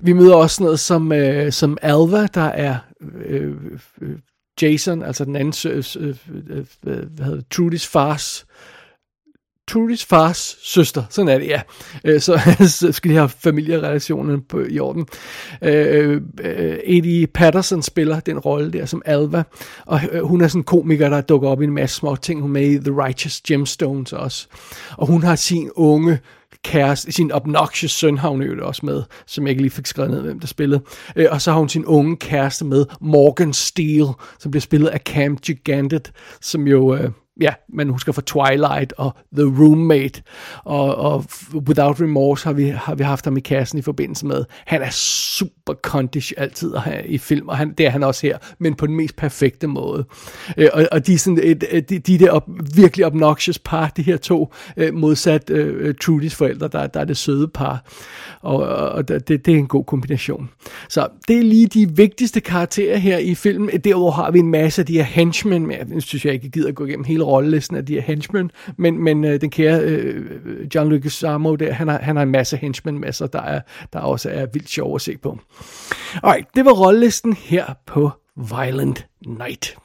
Vi 0.01 0.13
møder 0.13 0.35
også 0.35 0.63
noget 0.63 0.81
som, 0.81 1.13
øh, 1.13 1.53
som 1.53 1.79
Alva, 1.83 2.27
der 2.27 2.41
er 2.41 2.77
øh, 3.01 3.51
øh, 3.51 3.57
øh 4.01 4.19
Jason, 4.63 5.03
altså 5.03 5.25
den 5.25 5.37
anden, 5.37 5.71
øh, 5.73 5.85
øh, 6.01 6.67
hvad 6.83 7.25
hedder 7.25 7.43
Trudys 7.51 7.87
fars 7.87 8.47
Trudys 9.69 10.05
fars 10.05 10.57
søster. 10.63 11.05
Sådan 11.11 11.29
er 11.29 11.39
det, 11.39 11.47
ja. 11.47 11.61
Øh, 12.05 12.21
så, 12.21 12.41
så 12.81 12.93
skal 12.93 13.11
de 13.11 13.17
have 13.17 13.29
familierelationen 13.29 14.43
på, 14.49 14.61
i 14.69 14.79
orden. 14.79 15.07
Øh, 15.63 16.21
øh, 16.41 16.79
Eddie 16.85 17.27
Patterson 17.27 17.83
spiller 17.83 18.21
den 18.21 18.39
rolle 18.39 18.73
der 18.73 18.87
som 18.87 19.03
Alva, 19.05 19.43
og 19.87 20.01
øh, 20.13 20.23
hun 20.23 20.41
er 20.41 20.49
sådan 20.49 20.61
en 20.61 20.65
komiker, 20.65 21.09
der 21.09 21.21
dukker 21.21 21.49
op 21.49 21.63
i 21.63 21.65
en 21.65 21.75
masse 21.75 21.97
små 21.97 22.17
ting. 22.17 22.41
Hun 22.41 22.51
er 22.51 22.53
med 22.53 22.71
i 22.71 22.79
The 22.79 23.05
Righteous 23.05 23.41
Gemstones 23.41 24.13
også. 24.13 24.47
Og 24.97 25.07
hun 25.07 25.23
har 25.23 25.37
sin 25.37 25.71
unge 25.77 26.19
kæreste, 26.65 27.13
sin 27.13 27.33
obnoxious 27.33 27.93
søn 27.93 28.19
har 28.19 28.29
hun 28.29 28.43
jo 28.43 28.67
også 28.67 28.87
med, 28.87 29.03
som 29.27 29.45
jeg 29.45 29.51
ikke 29.51 29.63
lige 29.63 29.71
fik 29.71 29.87
skrevet 29.87 30.11
ned, 30.11 30.21
hvem 30.21 30.41
der 30.41 30.47
spillede. 30.47 30.83
Øh, 31.17 31.27
og 31.31 31.43
så 31.43 31.51
har 31.53 31.59
hun 31.59 31.69
sin 31.69 31.85
unge 31.85 32.17
kæreste 32.17 32.65
med, 32.65 32.87
Morgan 33.01 33.53
Steele, 33.53 34.09
som 34.39 34.51
bliver 34.51 34.61
spillet 34.61 34.89
af 34.89 35.01
Cam 35.01 35.37
Gigantet, 35.37 36.13
som 36.41 36.67
jo... 36.67 36.95
Øh, 36.95 37.11
ja, 37.41 37.55
man 37.69 37.89
husker 37.89 38.13
fra 38.13 38.23
Twilight 38.27 38.93
og 38.97 39.17
The 39.37 39.45
Roommate 39.45 40.23
og, 40.65 40.95
og 40.95 41.25
Without 41.55 42.01
Remorse 42.01 42.45
har 42.45 42.53
vi, 42.53 42.69
har 42.69 42.95
vi 42.95 43.03
haft 43.03 43.25
ham 43.25 43.37
i 43.37 43.41
kassen 43.41 43.79
i 43.79 43.83
forbindelse 43.83 44.27
med. 44.27 44.45
Han 44.67 44.83
er 44.83 44.91
super 44.91 45.75
condish 45.75 46.33
altid 46.37 46.75
at 46.75 46.81
have 46.81 47.07
i 47.07 47.19
film, 47.19 47.49
og 47.49 47.57
han, 47.57 47.73
det 47.79 47.87
er 47.87 47.91
han 47.91 48.03
også 48.03 48.27
her, 48.27 48.39
men 48.59 48.75
på 48.75 48.87
den 48.87 48.97
mest 48.97 49.17
perfekte 49.17 49.67
måde. 49.67 50.05
Øh, 50.57 50.69
og, 50.73 50.89
og 50.93 51.07
de, 51.07 51.15
er 51.15 51.19
sådan 51.19 51.41
et, 51.43 51.65
øh, 51.71 51.83
de, 51.83 51.99
de 51.99 52.19
der 52.19 52.31
op, 52.31 52.49
virkelig 52.75 53.07
obnoxious 53.07 53.59
par, 53.59 53.93
de 53.97 54.03
her 54.03 54.17
to, 54.17 54.53
øh, 54.77 54.95
modsat 54.95 55.51
øh, 55.51 55.89
øh 55.89 55.95
Trudys 55.95 56.35
forældre, 56.35 56.69
der, 56.69 56.87
der 56.87 57.01
er 57.01 57.05
det 57.05 57.17
søde 57.17 57.49
par, 57.49 57.85
og, 58.41 58.57
og 58.89 59.09
det, 59.09 59.29
det 59.29 59.49
er 59.49 59.59
en 59.59 59.67
god 59.67 59.85
kombination. 59.85 60.51
Så 60.89 61.09
det 61.29 61.39
er 61.39 61.43
lige 61.43 61.67
de 61.67 61.97
vigtigste 61.97 62.41
karakterer 62.41 62.97
her 62.97 63.19
i 63.19 63.35
filmen. 63.35 63.81
Derudover 63.81 64.13
har 64.13 64.31
vi 64.31 64.39
en 64.39 64.51
masse 64.51 64.83
af 64.83 64.87
de 64.87 64.93
her 64.93 65.03
henchmen, 65.03 65.67
men 65.67 65.77
jeg 65.95 66.03
synes 66.03 66.25
jeg 66.25 66.35
ikke 66.35 66.49
gider 66.49 66.69
at 66.69 66.75
gå 66.75 66.85
igennem 66.85 67.05
hele 67.05 67.25
rollelisten 67.29 67.77
af 67.77 67.87
de 67.87 67.95
her 67.95 68.01
henchmen, 68.01 68.51
men, 68.77 68.99
men 68.99 69.25
øh, 69.25 69.41
den 69.41 69.51
kære 69.51 69.81
øh, 69.81 70.67
John 70.75 70.89
Lucas 70.89 71.13
Samo 71.13 71.57
der, 71.57 71.73
han 71.73 71.89
har, 71.89 71.99
han 71.99 72.17
har 72.17 72.23
en 72.23 72.31
masse 72.31 72.57
henchmen 72.57 73.01
med 73.01 73.13
sig, 73.13 73.33
der, 73.33 73.43
er, 73.43 73.61
der 73.93 73.99
også 73.99 74.31
er 74.31 74.47
vildt 74.47 74.69
sjov 74.69 74.95
at 74.95 75.01
se 75.01 75.17
på. 75.17 75.39
Alright, 76.23 76.47
det 76.55 76.65
var 76.65 76.73
rollelisten 76.73 77.33
her 77.33 77.67
på 77.87 78.11
Violent 78.37 79.07
Night. 79.27 79.77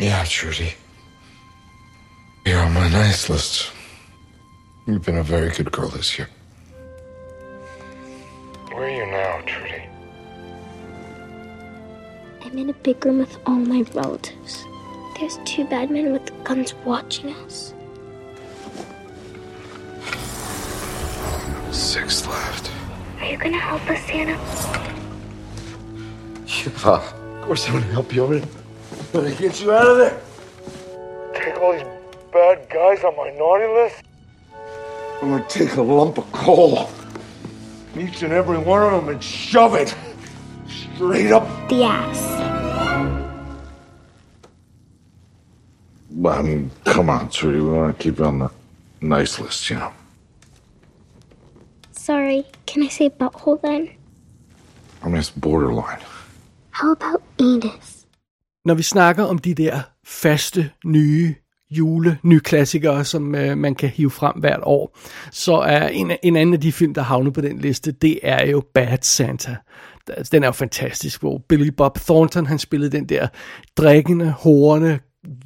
Yeah, 0.00 0.24
Trudy. 0.24 0.72
You're 2.46 2.58
on 2.58 2.72
my 2.72 2.88
nice 2.88 3.28
list. 3.32 3.72
You've 4.86 5.04
been 5.04 5.18
a 5.18 5.22
very 5.22 5.50
good 5.50 5.70
girl 5.72 5.88
this 5.88 6.18
year. 6.18 6.28
Where 8.72 8.84
are 8.84 8.90
you 8.90 9.06
now, 9.06 9.40
Trudy? 9.46 9.82
I'm 12.42 12.58
in 12.58 12.70
a 12.70 12.72
big 12.72 13.04
room 13.04 13.18
with 13.18 13.38
all 13.46 13.60
my 13.74 13.84
relatives. 13.94 14.64
There's 15.20 15.38
two 15.44 15.66
bad 15.66 15.90
men 15.90 16.12
with 16.12 16.44
guns 16.44 16.74
watching 16.86 17.34
us. 17.44 17.74
Six 21.70 22.26
left. 22.26 22.70
Are 23.20 23.26
you 23.26 23.36
gonna 23.36 23.58
help 23.58 23.86
us, 23.90 24.02
Santa? 24.06 24.32
Yeah, 26.46 26.72
uh, 26.86 26.94
of 26.94 27.42
course 27.42 27.68
I'm 27.68 27.74
gonna 27.74 27.92
help 27.92 28.14
you. 28.14 28.24
I'm 28.24 28.30
gonna, 28.30 28.46
I'm 28.46 29.12
gonna 29.12 29.34
get 29.34 29.60
you 29.60 29.72
out 29.72 29.86
of 29.88 29.98
there. 29.98 30.18
Take 31.34 31.60
all 31.60 31.74
these 31.74 31.84
bad 32.32 32.66
guys 32.70 33.04
on 33.04 33.14
my 33.14 33.28
naughty 33.32 33.66
list. 33.66 34.02
I'm 35.20 35.28
gonna 35.32 35.44
take 35.50 35.74
a 35.74 35.82
lump 35.82 36.16
of 36.16 36.32
coal, 36.32 36.88
each 37.94 38.22
and 38.22 38.32
every 38.32 38.56
one 38.56 38.82
of 38.82 39.04
them, 39.04 39.14
and 39.14 39.22
shove 39.22 39.74
it 39.74 39.94
straight 40.66 41.30
up. 41.30 41.44
The 41.68 41.84
ass. 41.84 42.39
I 46.30 46.42
mean, 46.42 46.70
come 46.84 47.12
on, 47.12 47.28
Trudy. 47.28 47.60
We 47.60 47.70
want 47.70 47.98
to 47.98 48.02
keep 48.02 48.18
you 48.18 48.26
on 48.26 48.38
the 48.38 48.48
nice 49.00 49.42
list, 49.42 49.70
you 49.70 49.76
know. 49.76 49.90
Sorry, 51.92 52.44
can 52.66 52.82
I 52.82 52.88
say 52.88 53.08
butthole 53.08 53.60
then? 53.62 53.88
I 55.02 55.08
mean, 55.08 55.16
it's 55.16 55.30
borderline. 55.30 56.00
How 56.70 56.92
about 56.92 57.22
anus? 57.38 58.06
Når 58.64 58.74
vi 58.74 58.82
snakker 58.82 59.24
om 59.24 59.38
de 59.38 59.54
der 59.54 59.80
faste, 60.04 60.70
nye 60.84 61.34
jule, 61.70 62.18
nye 62.22 62.40
klassikere, 62.40 63.04
som 63.04 63.34
øh, 63.34 63.58
man 63.58 63.74
kan 63.74 63.88
hive 63.88 64.10
frem 64.10 64.36
hvert 64.36 64.60
år, 64.62 64.98
så 65.30 65.54
er 65.54 65.88
en, 65.88 66.12
en 66.22 66.36
anden 66.36 66.54
af 66.54 66.60
de 66.60 66.72
film, 66.72 66.94
der 66.94 67.02
havner 67.02 67.30
på 67.30 67.40
den 67.40 67.58
liste, 67.58 67.92
det 67.92 68.18
er 68.22 68.46
jo 68.46 68.62
Bad 68.74 68.98
Santa. 69.02 69.56
Den 70.32 70.42
er 70.42 70.46
jo 70.48 70.52
fantastisk, 70.52 71.20
hvor 71.20 71.38
Billy 71.48 71.68
Bob 71.68 71.98
Thornton, 71.98 72.46
han 72.46 72.58
spillede 72.58 72.96
den 72.96 73.08
der 73.08 73.28
drikkende, 73.76 74.30
horende, 74.30 74.98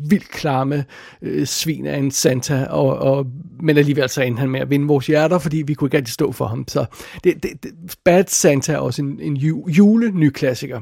vildt 0.09 0.31
klamme 0.31 0.85
øh, 1.23 1.47
svin 1.47 1.87
af 1.87 1.99
en 1.99 2.11
Santa, 2.11 2.65
og, 2.65 2.99
og, 2.99 3.27
men 3.61 3.79
alligevel 3.79 4.09
så 4.09 4.23
endte 4.23 4.41
han 4.41 4.51
med 4.51 4.61
at 4.61 4.71
vinde 4.71 4.87
vores 4.87 5.07
hjerter, 5.07 5.39
fordi 5.39 5.63
vi 5.67 5.75
kunne 5.75 5.87
ikke 5.87 5.97
rigtig 5.97 6.15
stå 6.15 6.33
for 6.33 6.47
ham. 6.47 6.65
Så 6.69 6.87
det, 7.25 7.43
det, 7.43 7.51
det, 7.63 7.73
Bad 8.05 8.25
Santa 8.27 8.73
er 8.73 8.79
også 8.79 9.03
en, 9.03 9.21
en 9.21 9.37
ju, 9.37 9.69
jule 9.69 10.11
ny 10.11 10.31
klassiker. 10.31 10.81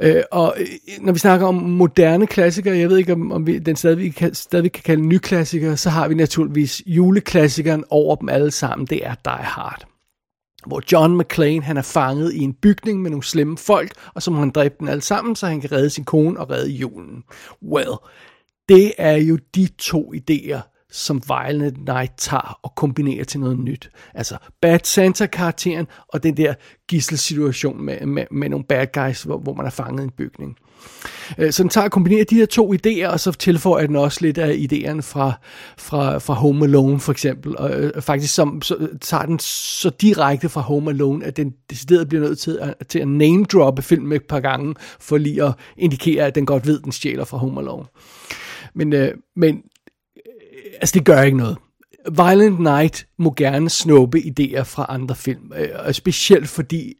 Øh, 0.00 0.22
og 0.32 0.54
øh, 0.58 0.66
når 1.00 1.12
vi 1.12 1.18
snakker 1.18 1.46
om 1.46 1.54
moderne 1.54 2.26
klassikere, 2.26 2.76
jeg 2.76 2.88
ved 2.88 2.98
ikke 2.98 3.12
om, 3.12 3.32
om 3.32 3.46
vi 3.46 3.58
den 3.58 3.76
stadig 3.76 4.14
kan, 4.14 4.34
stadig 4.34 4.72
kan 4.72 4.82
kalde 4.82 5.02
ny 5.02 5.18
klassiker, 5.18 5.74
så 5.74 5.90
har 5.90 6.08
vi 6.08 6.14
naturligvis 6.14 6.82
juleklassikeren 6.86 7.84
over 7.90 8.16
dem 8.16 8.28
alle 8.28 8.50
sammen, 8.50 8.86
det 8.86 9.06
er 9.06 9.14
Die 9.24 9.44
Hard 9.44 9.95
hvor 10.66 10.82
John 10.92 11.18
McClane 11.18 11.62
han 11.62 11.76
er 11.76 11.82
fanget 11.82 12.32
i 12.32 12.38
en 12.38 12.54
bygning 12.54 13.02
med 13.02 13.10
nogle 13.10 13.24
slemme 13.24 13.58
folk, 13.58 13.92
og 14.14 14.22
så 14.22 14.30
må 14.30 14.38
han 14.38 14.50
dræbe 14.50 14.74
dem 14.80 14.88
alle 14.88 15.02
sammen, 15.02 15.36
så 15.36 15.46
han 15.46 15.60
kan 15.60 15.72
redde 15.72 15.90
sin 15.90 16.04
kone 16.04 16.40
og 16.40 16.50
redde 16.50 16.70
julen. 16.70 17.24
Well, 17.62 17.92
det 18.68 18.92
er 18.98 19.16
jo 19.16 19.38
de 19.54 19.68
to 19.78 20.12
idéer, 20.14 20.60
som 20.90 21.22
Violent 21.28 21.84
Night 21.84 22.12
tager 22.18 22.58
og 22.62 22.74
kombinerer 22.74 23.24
til 23.24 23.40
noget 23.40 23.58
nyt. 23.58 23.90
Altså 24.14 24.36
Bad 24.62 24.78
Santa-karakteren 24.84 25.86
og 26.08 26.22
den 26.22 26.36
der 26.36 26.54
gisselsituation 26.88 27.82
med, 27.82 28.06
med, 28.06 28.26
med 28.30 28.48
nogle 28.48 28.64
bad 28.64 28.86
guys, 28.92 29.22
hvor, 29.22 29.38
hvor 29.38 29.54
man 29.54 29.66
er 29.66 29.70
fanget 29.70 30.02
i 30.02 30.04
en 30.04 30.10
bygning. 30.10 30.56
Øh, 31.38 31.52
så 31.52 31.62
den 31.62 31.70
tager 31.70 31.84
og 31.84 31.90
kombinerer 31.90 32.24
de 32.24 32.34
her 32.34 32.46
to 32.46 32.74
idéer, 32.74 33.08
og 33.08 33.20
så 33.20 33.32
tilføjer 33.32 33.86
den 33.86 33.96
også 33.96 34.18
lidt 34.20 34.38
af 34.38 34.54
idéerne 34.54 35.00
fra, 35.00 35.32
fra, 35.78 36.18
fra 36.18 36.34
Home 36.34 36.64
Alone 36.64 37.00
for 37.00 37.12
eksempel. 37.12 37.58
Og 37.58 37.80
øh, 37.80 38.02
faktisk 38.02 38.34
som, 38.34 38.62
så, 38.62 38.88
tager 39.00 39.26
den 39.26 39.38
så 39.38 39.90
direkte 40.00 40.48
fra 40.48 40.60
Home 40.60 40.90
Alone, 40.90 41.24
at 41.24 41.36
den 41.36 41.54
decideret 41.70 42.08
bliver 42.08 42.24
nødt 42.24 42.38
til 42.38 42.58
at, 42.62 42.74
til 42.88 42.98
at 42.98 43.08
name-droppe 43.08 43.82
filmen 43.82 44.12
et 44.12 44.24
par 44.28 44.40
gange, 44.40 44.74
for 45.00 45.16
lige 45.16 45.44
at 45.44 45.52
indikere, 45.76 46.26
at 46.26 46.34
den 46.34 46.46
godt 46.46 46.66
ved, 46.66 46.78
at 46.78 46.84
den 46.84 46.92
stjæler 46.92 47.24
fra 47.24 47.38
Home 47.38 47.60
Alone. 47.60 47.84
Men, 48.74 48.92
øh, 48.92 49.14
men 49.36 49.62
øh, 50.16 50.22
altså 50.80 50.92
det 50.94 51.04
gør 51.04 51.22
ikke 51.22 51.36
noget. 51.36 51.56
Violent 52.12 52.60
Night 52.60 53.06
må 53.18 53.34
gerne 53.36 53.70
snuppe 53.70 54.18
idéer 54.18 54.62
fra 54.62 54.86
andre 54.88 55.14
film, 55.14 55.52
øh, 55.56 55.68
og 55.74 55.94
specielt 55.94 56.48
fordi 56.48 56.94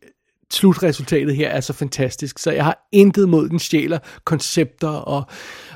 slutresultatet 0.52 1.36
her 1.36 1.48
er 1.48 1.60
så 1.60 1.72
fantastisk, 1.72 2.38
så 2.38 2.50
jeg 2.50 2.64
har 2.64 2.88
intet 2.92 3.28
mod, 3.28 3.48
den 3.48 3.58
stjæler 3.58 3.98
koncepter 4.24 4.88
og, 4.88 5.24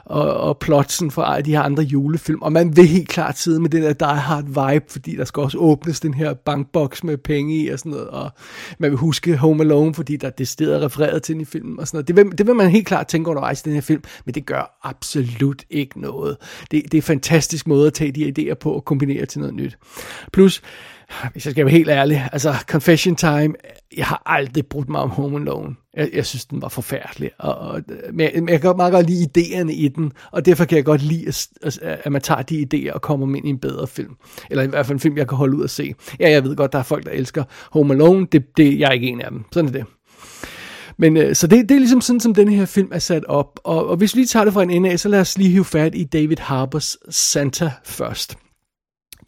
og, 0.04 0.34
og 0.34 0.58
plotsen 0.58 1.10
fra 1.10 1.40
de 1.40 1.50
her 1.50 1.62
andre 1.62 1.82
julefilm, 1.82 2.42
og 2.42 2.52
man 2.52 2.76
vil 2.76 2.86
helt 2.86 3.08
klart 3.08 3.38
sidde 3.38 3.60
med 3.60 3.70
den 3.70 3.82
der 3.82 3.92
Die 3.92 4.08
Hard 4.08 4.44
vibe, 4.44 4.84
fordi 4.88 5.16
der 5.16 5.24
skal 5.24 5.42
også 5.42 5.58
åbnes 5.58 6.00
den 6.00 6.14
her 6.14 6.34
bankboks 6.34 7.04
med 7.04 7.16
penge 7.16 7.56
i 7.56 7.68
og 7.68 7.78
sådan 7.78 7.92
noget, 7.92 8.08
og 8.08 8.30
man 8.78 8.90
vil 8.90 8.98
huske 8.98 9.36
Home 9.36 9.62
Alone, 9.64 9.94
fordi 9.94 10.16
der 10.16 10.26
er 10.26 10.32
decideret 10.32 10.82
refereret 10.82 11.22
til 11.22 11.32
den 11.32 11.40
i 11.40 11.44
filmen 11.44 11.80
og 11.80 11.86
sådan 11.86 11.96
noget. 11.96 12.08
Det 12.08 12.16
vil, 12.16 12.38
det 12.38 12.46
vil 12.46 12.54
man 12.54 12.70
helt 12.70 12.86
klart 12.86 13.06
tænke 13.06 13.30
undervejs 13.30 13.60
i 13.60 13.64
den 13.64 13.72
her 13.72 13.80
film, 13.80 14.02
men 14.24 14.34
det 14.34 14.46
gør 14.46 14.78
absolut 14.82 15.64
ikke 15.70 16.00
noget. 16.00 16.36
Det, 16.70 16.82
det 16.82 16.94
er 16.94 16.98
en 16.98 17.02
fantastisk 17.02 17.66
måde 17.66 17.86
at 17.86 17.94
tage 17.94 18.12
de 18.12 18.32
idéer 18.38 18.54
på 18.54 18.72
og 18.72 18.84
kombinere 18.84 19.26
til 19.26 19.40
noget 19.40 19.54
nyt. 19.54 19.78
Plus, 20.32 20.62
hvis 21.32 21.44
jeg 21.46 21.50
skal 21.50 21.64
være 21.64 21.72
helt 21.72 21.88
ærlig, 21.88 22.28
altså 22.32 22.54
Confession 22.66 23.16
Time, 23.16 23.54
jeg 23.96 24.06
har 24.06 24.22
aldrig 24.26 24.66
brugt 24.66 24.88
mig 24.88 25.00
om 25.00 25.10
Home 25.10 25.40
Alone. 25.40 25.76
Jeg, 25.96 26.10
jeg 26.12 26.26
synes, 26.26 26.44
den 26.44 26.62
var 26.62 26.68
forfærdelig. 26.68 27.30
Og, 27.38 27.58
og, 27.58 27.82
men, 28.12 28.20
jeg, 28.20 28.32
men 28.34 28.48
jeg 28.48 28.60
kan 28.60 28.68
godt 28.68 28.76
meget 28.76 28.92
godt 28.92 29.06
lide 29.10 29.28
idéerne 29.38 29.70
i 29.72 29.88
den, 29.88 30.12
og 30.32 30.46
derfor 30.46 30.64
kan 30.64 30.76
jeg 30.76 30.84
godt 30.84 31.02
lide, 31.02 31.28
at, 31.62 31.78
at 31.82 32.12
man 32.12 32.22
tager 32.22 32.42
de 32.42 32.66
idéer 32.74 32.92
og 32.92 33.02
kommer 33.02 33.36
ind 33.36 33.46
i 33.46 33.50
en 33.50 33.58
bedre 33.58 33.86
film. 33.86 34.14
Eller 34.50 34.64
i 34.64 34.66
hvert 34.66 34.86
fald 34.86 34.96
en 34.96 35.00
film, 35.00 35.16
jeg 35.16 35.28
kan 35.28 35.38
holde 35.38 35.56
ud 35.56 35.62
og 35.62 35.70
se. 35.70 35.94
Ja, 36.20 36.30
jeg 36.30 36.44
ved 36.44 36.56
godt, 36.56 36.72
der 36.72 36.78
er 36.78 36.82
folk, 36.82 37.04
der 37.04 37.10
elsker 37.10 37.44
Home 37.72 37.94
Alone. 37.94 38.26
Det, 38.32 38.56
det, 38.56 38.78
jeg 38.78 38.88
er 38.88 38.92
ikke 38.92 39.06
en 39.06 39.20
af 39.20 39.30
dem. 39.30 39.44
Sådan 39.52 39.68
er 39.68 39.72
det. 39.72 39.84
Men 40.98 41.16
øh, 41.16 41.34
så 41.34 41.46
det, 41.46 41.68
det 41.68 41.74
er 41.74 41.78
ligesom 41.78 42.00
sådan, 42.00 42.20
som 42.20 42.34
den 42.34 42.48
her 42.48 42.66
film 42.66 42.88
er 42.92 42.98
sat 42.98 43.24
op. 43.24 43.60
Og, 43.64 43.86
og 43.86 43.96
hvis 43.96 44.14
vi 44.14 44.18
lige 44.18 44.26
tager 44.26 44.44
det 44.44 44.54
fra 44.54 44.62
en 44.62 44.70
ende 44.70 44.90
af, 44.90 45.00
så 45.00 45.08
lad 45.08 45.20
os 45.20 45.38
lige 45.38 45.50
hive 45.50 45.64
fat 45.64 45.94
i 45.94 46.04
David 46.04 46.36
Harbors 46.38 46.96
Santa 47.10 47.70
først 47.84 48.36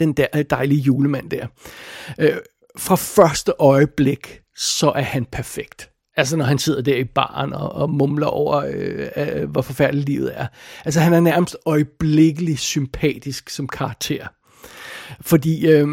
den 0.03 0.13
der 0.13 0.43
dejlige 0.43 0.81
julemand 0.81 1.31
der. 1.31 1.47
Øh, 2.19 2.37
fra 2.79 2.97
første 2.97 3.53
øjeblik, 3.59 4.41
så 4.57 4.91
er 4.91 5.03
han 5.03 5.25
perfekt. 5.25 5.91
Altså 6.17 6.37
når 6.37 6.45
han 6.45 6.59
sidder 6.59 6.83
der 6.83 6.97
i 6.97 7.05
baren 7.05 7.53
og, 7.53 7.73
og 7.73 7.91
mumler 7.91 8.27
over, 8.27 8.57
øh, 8.57 9.09
øh, 9.17 9.51
hvor 9.51 9.63
forfærdeligt 9.63 10.09
livet 10.09 10.33
er. 10.39 10.47
Altså 10.85 11.01
han 11.01 11.13
er 11.13 11.21
nærmest 11.21 11.57
øjeblikkeligt 11.67 12.61
sympatisk 12.61 13.51
som 13.51 13.69
karakter. 13.69 14.27
Fordi 15.21 15.67
øh, 15.67 15.89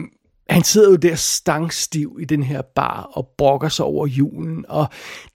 han 0.49 0.63
sidder 0.63 0.89
jo 0.89 0.95
der 0.95 1.15
stangstiv 1.15 2.17
i 2.21 2.25
den 2.25 2.43
her 2.43 2.61
bar 2.75 3.01
og 3.13 3.29
brokker 3.37 3.69
sig 3.69 3.85
over 3.85 4.07
julen, 4.07 4.65
og 4.69 4.87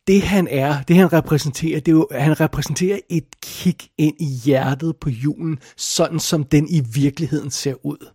det 0.07 0.23
han 0.23 0.49
er, 0.51 0.83
det 0.89 0.97
han 0.97 1.13
repræsenterer, 1.13 1.81
det 1.81 1.93
er 1.93 1.97
jo, 1.97 2.09
han 2.13 2.41
repræsenterer 2.41 2.99
et 3.11 3.41
kig 3.43 3.77
ind 3.99 4.15
i 4.21 4.27
hjertet 4.45 4.97
på 5.01 5.11
julen, 5.11 5.59
sådan 5.77 6.21
som 6.21 6.45
den 6.45 6.69
i 6.69 6.83
virkeligheden 6.95 7.51
ser 7.51 7.87
ud 7.87 8.09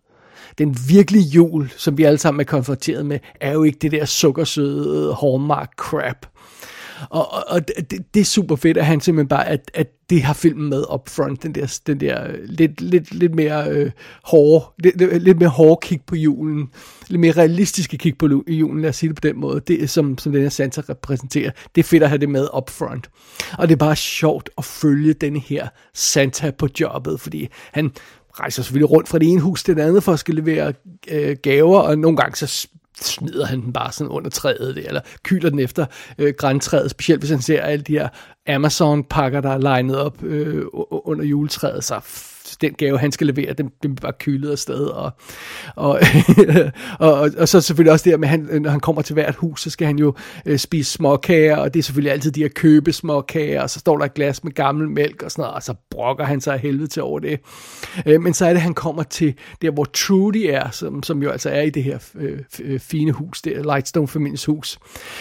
den 0.58 0.76
virkelige 0.88 1.24
jul, 1.24 1.70
som 1.76 1.98
vi 1.98 2.04
alle 2.04 2.18
sammen 2.18 2.40
er 2.40 2.44
konfronteret 2.44 3.06
med, 3.06 3.18
er 3.40 3.52
jo 3.52 3.62
ikke 3.62 3.78
det 3.82 3.92
der 3.92 4.04
sukkersøde 4.04 5.16
Hallmark 5.20 5.70
crap. 5.76 6.26
Og, 7.10 7.32
og, 7.32 7.44
og 7.48 7.68
det, 7.68 8.14
det 8.14 8.20
er 8.20 8.24
super 8.24 8.56
fedt, 8.56 8.76
at 8.76 8.86
han 8.86 9.00
simpelthen 9.00 9.28
bare, 9.28 9.48
at, 9.48 9.70
at 9.74 9.86
det 10.10 10.22
har 10.22 10.34
filmen 10.34 10.70
med 10.70 10.84
up 10.94 11.08
front, 11.08 11.42
den 11.42 11.54
der, 11.54 11.78
den 11.86 12.00
der 12.00 12.28
øh, 12.28 12.38
lidt, 12.44 12.80
lidt, 12.80 13.14
lidt 13.14 13.34
mere 13.34 13.70
øh, 13.70 13.90
hårde, 14.24 14.64
lidt, 14.78 15.22
lidt 15.22 15.38
mere 15.38 15.48
hårde 15.48 15.78
kig 15.82 16.00
på 16.06 16.16
julen, 16.16 16.68
lidt 17.08 17.20
mere 17.20 17.32
realistiske 17.32 17.98
kig 17.98 18.18
på 18.18 18.42
julen, 18.48 18.82
lad 18.82 18.90
os 18.90 18.96
sige 18.96 19.08
det 19.08 19.16
på 19.16 19.28
den 19.28 19.40
måde, 19.40 19.60
det 19.60 19.90
som, 19.90 20.18
som 20.18 20.32
den 20.32 20.42
her 20.42 20.48
Santa 20.48 20.82
repræsenterer, 20.88 21.50
det 21.74 21.80
er 21.80 21.86
fedt 21.86 22.02
at 22.02 22.08
have 22.08 22.18
det 22.18 22.28
med 22.28 22.48
up 22.56 22.70
front. 22.70 23.10
Og 23.58 23.68
det 23.68 23.74
er 23.74 23.78
bare 23.78 23.96
sjovt 23.96 24.50
at 24.58 24.64
følge 24.64 25.12
den 25.12 25.36
her 25.36 25.68
Santa 25.94 26.50
på 26.50 26.68
jobbet, 26.80 27.20
fordi 27.20 27.48
han 27.72 27.90
rejser 28.34 28.62
selvfølgelig 28.62 28.90
rundt 28.90 29.08
fra 29.08 29.18
det 29.18 29.28
ene 29.28 29.40
hus 29.40 29.64
til 29.64 29.76
det 29.76 29.82
andet 29.82 30.02
for 30.02 30.12
at 30.12 30.18
skal 30.18 30.34
levere 30.34 30.72
øh, 31.08 31.36
gaver, 31.42 31.78
og 31.78 31.98
nogle 31.98 32.16
gange 32.16 32.36
så 32.36 32.68
smider 33.00 33.46
han 33.46 33.60
den 33.62 33.72
bare 33.72 33.92
sådan 33.92 34.10
under 34.10 34.30
træet, 34.30 34.76
der, 34.76 34.82
eller 34.82 35.00
kyler 35.22 35.50
den 35.50 35.58
efter 35.58 35.86
øh, 36.18 36.34
græntræet, 36.38 36.90
specielt 36.90 37.20
hvis 37.20 37.30
han 37.30 37.42
ser 37.42 37.62
alle 37.62 37.82
de 37.82 37.92
her 37.92 38.08
Amazon-pakker, 38.46 39.40
der 39.40 39.50
er 39.50 39.58
legnet 39.58 39.98
op 39.98 40.22
øh, 40.22 40.64
under 40.90 41.24
juletræet, 41.24 41.84
så 41.84 42.00
den 42.60 42.72
gave, 42.72 42.98
han 42.98 43.12
skal 43.12 43.26
levere, 43.26 43.52
den 43.52 43.70
bliver 43.80 43.94
bare 43.94 44.12
kylet 44.18 44.50
afsted. 44.50 44.86
Og, 44.86 45.12
og, 45.76 46.00
og, 46.98 47.14
og, 47.14 47.30
og 47.38 47.48
så 47.48 47.60
selvfølgelig 47.60 47.92
også 47.92 48.10
det 48.10 48.20
med, 48.20 48.28
han, 48.28 48.48
når 48.60 48.70
han 48.70 48.80
kommer 48.80 49.02
til 49.02 49.14
hvert 49.14 49.34
hus, 49.34 49.62
så 49.62 49.70
skal 49.70 49.86
han 49.86 49.98
jo 49.98 50.14
øh, 50.46 50.58
spise 50.58 50.92
småkager, 50.92 51.56
og 51.56 51.74
det 51.74 51.80
er 51.80 51.82
selvfølgelig 51.82 52.12
altid 52.12 52.32
de 52.32 52.42
her 52.42 52.48
købe 52.48 52.92
småkager, 52.92 53.62
og 53.62 53.70
så 53.70 53.78
står 53.78 53.98
der 53.98 54.04
et 54.04 54.14
glas 54.14 54.44
med 54.44 54.52
gammel 54.52 54.88
mælk 54.88 55.22
og 55.22 55.30
sådan 55.30 55.42
noget, 55.42 55.54
og 55.54 55.62
så 55.62 55.74
brokker 55.90 56.24
han 56.24 56.40
sig 56.40 56.54
af 56.54 56.60
helvede 56.60 56.86
til 56.86 57.02
over 57.02 57.18
det. 57.18 57.40
Øh, 58.06 58.20
men 58.20 58.34
så 58.34 58.44
er 58.44 58.48
det, 58.48 58.56
at 58.56 58.62
han 58.62 58.74
kommer 58.74 59.02
til 59.02 59.34
der, 59.62 59.70
hvor 59.70 59.84
Trudy 59.84 60.46
er, 60.48 60.70
som, 60.70 61.02
som 61.02 61.22
jo 61.22 61.30
altså 61.30 61.50
er 61.50 61.62
i 61.62 61.70
det 61.70 61.84
her 61.84 61.98
øh, 62.14 62.38
øh 62.60 62.80
fine 62.80 63.12
hus, 63.12 63.42
det 63.42 63.56
er 63.56 63.62
Lightstone-familiens 63.62 64.44
hus. 64.44 64.78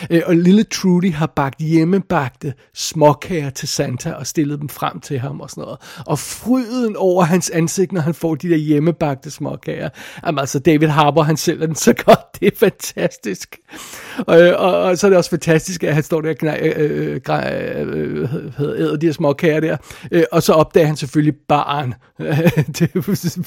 Øh, 0.09 0.21
og 0.25 0.35
lille 0.35 0.63
Trudy 0.63 1.13
har 1.13 1.27
bagt 1.27 1.59
hjemmebagte 1.59 2.53
småkager 2.73 3.49
til 3.49 3.67
Santa 3.67 4.11
og 4.11 4.27
stillet 4.27 4.59
dem 4.59 4.69
frem 4.69 4.99
til 4.99 5.19
ham 5.19 5.41
og 5.41 5.49
sådan 5.49 5.61
noget. 5.61 5.79
Og 6.05 6.19
fryden 6.19 6.95
over 6.95 7.23
hans 7.29 7.49
ansigt, 7.49 7.91
når 7.91 8.01
han 8.01 8.13
får 8.13 8.35
de 8.35 8.49
der 8.49 8.57
hjemmebagte 8.57 9.31
småkager. 9.31 9.89
Jamen 10.25 10.39
altså, 10.39 10.59
David 10.59 10.87
Harbour, 10.87 11.23
han 11.23 11.37
sælger 11.37 11.65
den 11.65 11.75
så 11.75 11.93
godt. 11.93 12.19
Det 12.39 12.47
er 12.47 12.57
fantastisk. 12.57 13.57
Og, 14.27 14.41
øh, 14.41 14.61
og, 14.61 14.81
og 14.81 14.97
så 14.97 15.07
er 15.07 15.09
det 15.09 15.17
også 15.17 15.29
fantastisk, 15.29 15.83
at 15.83 15.93
han 15.93 16.03
står 16.03 16.21
der 16.21 16.29
og 16.29 16.35
øh, 16.61 16.73
øh, 16.77 17.19
øh, 17.81 18.35
øh, 18.59 18.79
æder 18.79 18.97
de 18.97 19.05
her 19.05 19.13
småkager 19.13 19.59
der. 19.59 19.77
Øh, 20.11 20.23
og 20.31 20.43
så 20.43 20.53
opdager 20.53 20.87
han 20.87 20.95
selvfølgelig 20.95 21.35
baren 21.47 21.93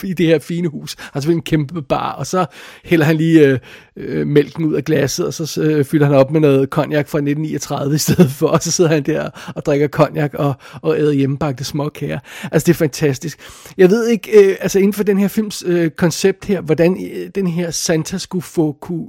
i 0.04 0.12
det 0.12 0.26
her 0.26 0.38
fine 0.38 0.68
hus. 0.68 0.94
Han 0.98 1.10
har 1.12 1.20
selvfølgelig 1.20 1.38
en 1.38 1.42
kæmpe 1.42 1.82
bar, 1.82 2.12
og 2.12 2.26
så 2.26 2.46
hælder 2.84 3.04
han 3.04 3.16
lige 3.16 3.46
øh, 3.46 3.58
øh, 3.96 4.26
mælken 4.26 4.64
ud 4.64 4.74
af 4.74 4.84
glasset, 4.84 5.26
og 5.26 5.34
så 5.34 5.62
øh, 5.62 5.84
fylder 5.84 6.06
han 6.06 6.14
op 6.14 6.30
med 6.30 6.40
noget 6.40 6.70
konjak 6.70 7.08
fra 7.08 7.18
1939 7.18 7.94
i 7.94 7.98
stedet 7.98 8.30
for, 8.30 8.46
og 8.46 8.62
så 8.62 8.70
sidder 8.70 8.90
han 8.90 9.02
der 9.02 9.30
og 9.54 9.66
drikker 9.66 9.86
konjak 9.86 10.34
og, 10.34 10.54
og 10.82 10.98
æder 10.98 11.12
hjemmebagte 11.12 11.64
småkager. 11.64 12.18
Altså, 12.52 12.66
det 12.66 12.72
er 12.72 12.78
fantastisk. 12.78 13.38
Jeg 13.78 13.90
ved 13.90 14.08
ikke, 14.08 14.50
øh, 14.50 14.56
altså 14.60 14.78
inden 14.78 14.92
for 14.92 15.02
den 15.02 15.18
her 15.18 15.28
films 15.28 15.64
øh, 15.66 15.90
koncept 15.90 16.44
her, 16.44 16.60
hvordan 16.60 17.10
øh, 17.12 17.30
den 17.34 17.46
her 17.46 17.70
Santa 17.70 18.18
skulle 18.18 18.42
få 18.42 18.76
kunne 18.80 19.06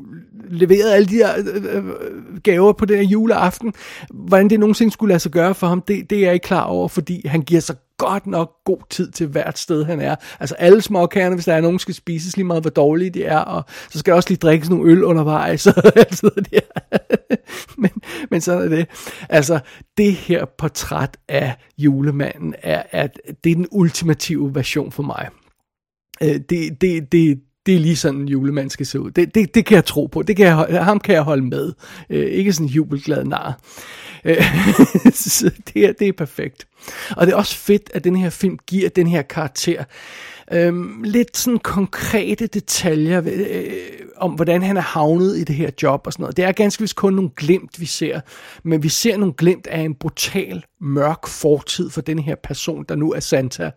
leveret 0.53 0.91
alle 0.91 1.07
de 1.07 1.15
her 1.15 1.29
øh, 1.38 1.75
øh, 1.75 1.86
øh, 1.86 2.41
gaver 2.43 2.74
på 2.74 2.86
den 2.86 2.98
her 2.98 3.03
juleaften, 3.03 3.74
hvordan 4.13 4.50
det 4.50 4.60
nogensinde 4.60 4.91
skulle 4.91 5.12
lade 5.12 5.19
sig 5.19 5.31
gøre 5.31 5.55
for 5.55 5.67
ham, 5.67 5.81
det, 5.81 6.10
det 6.10 6.17
er 6.17 6.22
jeg 6.22 6.33
ikke 6.33 6.43
klar 6.43 6.63
over, 6.63 6.88
fordi 6.88 7.27
han 7.27 7.41
giver 7.41 7.62
sig 7.62 7.75
godt 7.98 8.27
nok 8.27 8.51
god 8.65 8.77
tid 8.89 9.12
til 9.12 9.27
hvert 9.27 9.60
sted, 9.60 9.86
han 9.86 10.01
er. 10.01 10.15
Altså 10.39 10.55
alle 10.55 10.81
småkærne, 10.81 11.36
hvis 11.36 11.45
der 11.45 11.53
er 11.53 11.62
nogen, 11.62 11.79
skal 11.79 11.93
spises 11.93 12.38
lige 12.38 12.45
meget, 12.45 12.63
hvor 12.63 12.69
dårlige 12.69 13.10
de 13.10 13.24
er, 13.24 13.39
og 13.39 13.63
så 13.89 14.00
skal 14.00 14.12
der 14.12 14.15
også 14.15 14.29
lige 14.29 14.38
drikkes 14.38 14.69
nogle 14.69 14.91
øl 14.91 15.03
undervejs, 15.03 15.62
så 15.62 15.91
altid 15.95 16.29
det 16.29 16.62
men, 17.77 17.91
men 18.31 18.41
sådan 18.41 18.63
er 18.63 18.75
det. 18.75 18.88
Altså, 19.29 19.60
det 19.98 20.13
her 20.13 20.45
portræt 20.45 21.17
af 21.27 21.55
julemanden, 21.77 22.55
er, 22.63 22.83
at 22.91 23.19
det 23.43 23.51
er 23.51 23.55
den 23.55 23.67
ultimative 23.72 24.55
version 24.55 24.91
for 24.91 25.03
mig. 25.03 25.29
Øh, 26.24 26.39
det, 26.50 26.81
det, 26.81 27.12
det, 27.12 27.39
det 27.65 27.75
er 27.75 27.79
lige 27.79 27.96
sådan, 27.96 28.20
en 28.20 28.27
julemand 28.27 28.70
skal 28.70 28.86
se 28.86 29.00
ud. 29.00 29.12
Det, 29.12 29.36
det, 29.36 29.55
det 29.55 29.65
kan 29.65 29.75
jeg 29.75 29.86
tro 29.86 30.05
på. 30.05 30.22
Det 30.22 30.36
kan 30.36 30.46
jeg, 30.46 30.84
ham 30.86 31.00
kan 31.00 31.15
jeg 31.15 31.22
holde 31.22 31.43
med. 31.43 31.74
Øh, 32.10 32.25
ikke 32.25 32.53
sådan 32.53 32.67
en 32.67 32.74
jubelglad 32.74 33.24
nar. 33.24 33.60
Øh, 34.25 34.36
det, 35.74 35.86
er, 35.86 35.93
det 36.00 36.08
er 36.08 36.13
perfekt. 36.17 36.67
Og 37.17 37.25
det 37.25 37.34
er 37.34 37.38
også 37.38 37.55
fedt, 37.55 37.91
at 37.93 38.03
den 38.03 38.15
her 38.15 38.29
film 38.29 38.60
giver 38.67 38.89
den 38.89 39.08
her 39.08 39.22
karakter 39.22 39.84
øhm, 40.51 41.03
lidt 41.03 41.38
sådan 41.38 41.60
konkrete 41.60 42.48
detaljer 42.48 43.22
øh, 43.25 43.74
om, 44.17 44.32
hvordan 44.32 44.63
han 44.63 44.77
er 44.77 44.82
havnet 44.82 45.38
i 45.38 45.43
det 45.43 45.55
her 45.55 45.70
job 45.84 46.01
og 46.05 46.13
sådan 46.13 46.24
noget. 46.24 46.38
Det 46.38 46.46
er 46.46 46.51
ganske 46.51 46.82
vist 46.82 46.96
kun 46.96 47.13
nogle 47.13 47.29
glimt, 47.36 47.79
vi 47.79 47.86
ser, 47.86 48.20
men 48.63 48.84
vi 48.84 48.89
ser 48.89 49.17
nogle 49.17 49.34
glimt 49.34 49.67
af 49.67 49.79
en 49.79 49.96
brutal, 49.96 50.63
mørk 50.82 51.27
fortid 51.27 51.89
for 51.89 52.01
den 52.01 52.20
her 52.20 52.36
person, 52.36 52.86
der 52.89 52.96
nu 52.96 53.12
er 53.12 53.20
Santa. 53.20 53.72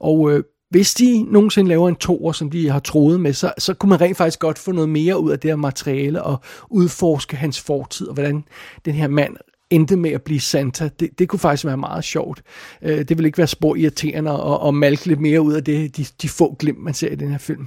Og 0.00 0.32
øh, 0.32 0.44
hvis 0.70 0.94
de 0.94 1.22
nogensinde 1.22 1.68
laver 1.68 1.88
en 1.88 1.96
toer, 1.96 2.32
som 2.32 2.50
de 2.50 2.70
har 2.70 2.78
troet 2.78 3.20
med, 3.20 3.32
så, 3.32 3.52
så 3.58 3.74
kunne 3.74 3.90
man 3.90 4.00
rent 4.00 4.16
faktisk 4.16 4.38
godt 4.38 4.58
få 4.58 4.72
noget 4.72 4.88
mere 4.88 5.20
ud 5.20 5.30
af 5.30 5.38
det 5.38 5.50
her 5.50 5.56
materiale 5.56 6.22
og 6.22 6.40
udforske 6.70 7.36
hans 7.36 7.60
fortid, 7.60 8.06
og 8.06 8.14
hvordan 8.14 8.44
den 8.84 8.94
her 8.94 9.08
mand 9.08 9.36
endte 9.70 9.96
med 9.96 10.10
at 10.10 10.22
blive 10.22 10.40
Santa. 10.40 10.90
Det, 11.00 11.18
det 11.18 11.28
kunne 11.28 11.40
faktisk 11.40 11.64
være 11.64 11.76
meget 11.76 12.04
sjovt. 12.04 12.42
Øh, 12.82 12.98
det 12.98 13.18
vil 13.18 13.26
ikke 13.26 13.38
være 13.38 13.46
spor 13.46 13.76
irriterende 13.76 14.30
at, 14.30 14.68
at 14.68 14.74
malke 14.74 15.06
lidt 15.06 15.20
mere 15.20 15.40
ud 15.40 15.52
af 15.52 15.64
det, 15.64 15.96
de, 15.96 16.06
de 16.22 16.28
få 16.28 16.54
glimt, 16.58 16.82
man 16.82 16.94
ser 16.94 17.10
i 17.10 17.14
den 17.14 17.30
her 17.30 17.38
film. 17.38 17.66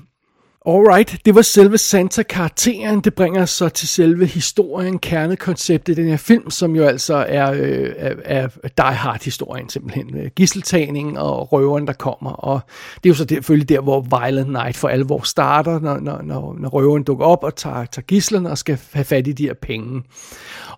Alright, 0.66 1.22
det 1.26 1.36
var 1.36 1.42
selve 1.42 1.78
Santa-karakteren. 1.78 3.02
Det 3.02 3.14
bringer 3.14 3.42
os 3.42 3.50
så 3.50 3.70
til 3.70 3.88
selve 3.88 4.26
historien, 4.26 5.00
kernekonceptet 5.00 5.98
i 5.98 6.02
den 6.02 6.10
her 6.10 6.18
film, 6.18 6.50
som 6.50 6.76
jo 6.76 6.84
altså 6.84 7.26
er, 7.28 7.52
øh, 7.52 7.94
er, 7.98 8.16
er 8.24 8.48
Die 8.78 8.96
Hard-historien 8.96 9.70
simpelthen. 9.70 10.18
Øh, 10.18 10.30
gisseltagningen 10.36 11.18
og 11.18 11.52
røveren, 11.52 11.88
der 11.88 11.94
kommer. 11.94 12.32
Og 12.32 12.60
det 12.96 13.06
er 13.06 13.10
jo 13.10 13.16
så 13.16 13.26
selvfølgelig 13.30 13.70
der, 13.70 13.82
hvor 13.82 14.02
Violent 14.02 14.52
Night 14.52 14.78
for 14.78 14.88
alvor 14.88 15.22
starter, 15.22 15.80
når, 15.80 16.00
når, 16.00 16.22
når, 16.22 16.56
når 16.60 16.70
røveren 16.70 17.04
dukker 17.04 17.26
op 17.26 17.44
og 17.44 17.56
tager, 17.56 17.86
tager 17.86 18.06
gislerne 18.06 18.50
og 18.52 18.58
skal 18.58 18.80
have 18.92 19.06
fat 19.06 19.28
i 19.28 19.32
de 19.32 19.44
her 19.44 19.54
penge. 19.54 20.04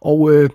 Og 0.02 0.32
øh, 0.32 0.50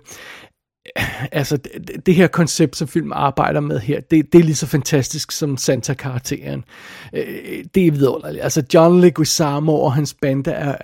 altså 1.31 1.57
det, 1.57 2.05
det 2.05 2.15
her 2.15 2.27
koncept, 2.27 2.75
som 2.77 2.87
film 2.87 3.11
arbejder 3.11 3.59
med 3.59 3.79
her, 3.79 3.99
det, 3.99 4.33
det 4.33 4.39
er 4.39 4.43
lige 4.43 4.55
så 4.55 4.67
fantastisk 4.67 5.31
som 5.31 5.57
Santa-karakteren. 5.57 6.63
Øh, 7.13 7.65
det 7.75 7.87
er 7.87 7.91
vidunderligt. 7.91 8.43
Altså 8.43 8.63
John 8.73 9.01
Leguizamo 9.01 9.79
og 9.79 9.93
hans 9.93 10.13
bande 10.13 10.53
af, 10.53 10.77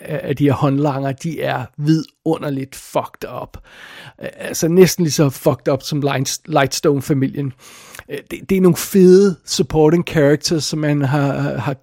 af, 0.00 0.20
af 0.28 0.36
de 0.36 0.44
her 0.44 0.52
håndlanger, 0.52 1.12
de 1.12 1.40
er 1.40 1.64
vidunderligt 1.76 2.76
fucked 2.76 3.42
up. 3.42 3.56
Øh, 4.22 4.28
altså 4.36 4.68
næsten 4.68 5.04
lige 5.04 5.12
så 5.12 5.30
fucked 5.30 5.72
up 5.72 5.82
som 5.82 6.02
Lightstone-familien. 6.46 7.52
Øh, 8.10 8.18
det, 8.30 8.50
det 8.50 8.56
er 8.56 8.60
nogle 8.60 8.76
fede 8.76 9.36
supporting 9.44 10.04
characters, 10.08 10.64
som 10.64 10.78
man 10.78 11.02
har, 11.02 11.58
har 11.58 11.76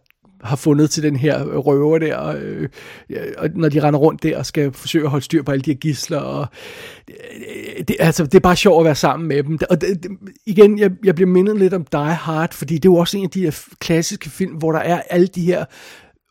har 0.45 0.55
fundet 0.55 0.89
til 0.89 1.03
den 1.03 1.15
her 1.15 1.43
røver 1.43 1.97
der, 1.97 2.15
og, 2.15 2.36
øh, 2.38 2.69
og 3.38 3.49
når 3.55 3.69
de 3.69 3.79
render 3.79 3.99
rundt 3.99 4.23
der 4.23 4.38
og 4.38 4.45
skal 4.45 4.73
forsøge 4.73 5.03
at 5.03 5.10
holde 5.10 5.25
styr 5.25 5.43
på 5.43 5.51
alle 5.51 5.62
de 5.62 5.71
her 5.71 5.77
gisler, 5.77 6.19
og 6.19 6.47
øh, 7.10 7.84
det, 7.88 7.95
altså, 7.99 8.23
det 8.23 8.36
er 8.36 8.39
bare 8.39 8.55
sjovt 8.55 8.81
at 8.81 8.86
være 8.86 8.95
sammen 8.95 9.27
med 9.27 9.43
dem. 9.43 9.60
Og 9.69 9.81
det, 9.81 10.03
det, 10.03 10.12
igen, 10.45 10.79
jeg, 10.79 10.91
jeg 11.03 11.15
bliver 11.15 11.29
mindet 11.29 11.58
lidt 11.58 11.73
om 11.73 11.86
Die 11.91 11.99
Hard, 11.99 12.53
fordi 12.53 12.75
det 12.75 12.86
er 12.86 12.93
jo 12.93 12.95
også 12.95 13.17
en 13.17 13.23
af 13.23 13.29
de 13.29 13.41
her 13.41 13.60
klassiske 13.79 14.29
film, 14.29 14.53
hvor 14.53 14.71
der 14.71 14.79
er 14.79 15.01
alle 15.10 15.27
de 15.27 15.41
her 15.41 15.65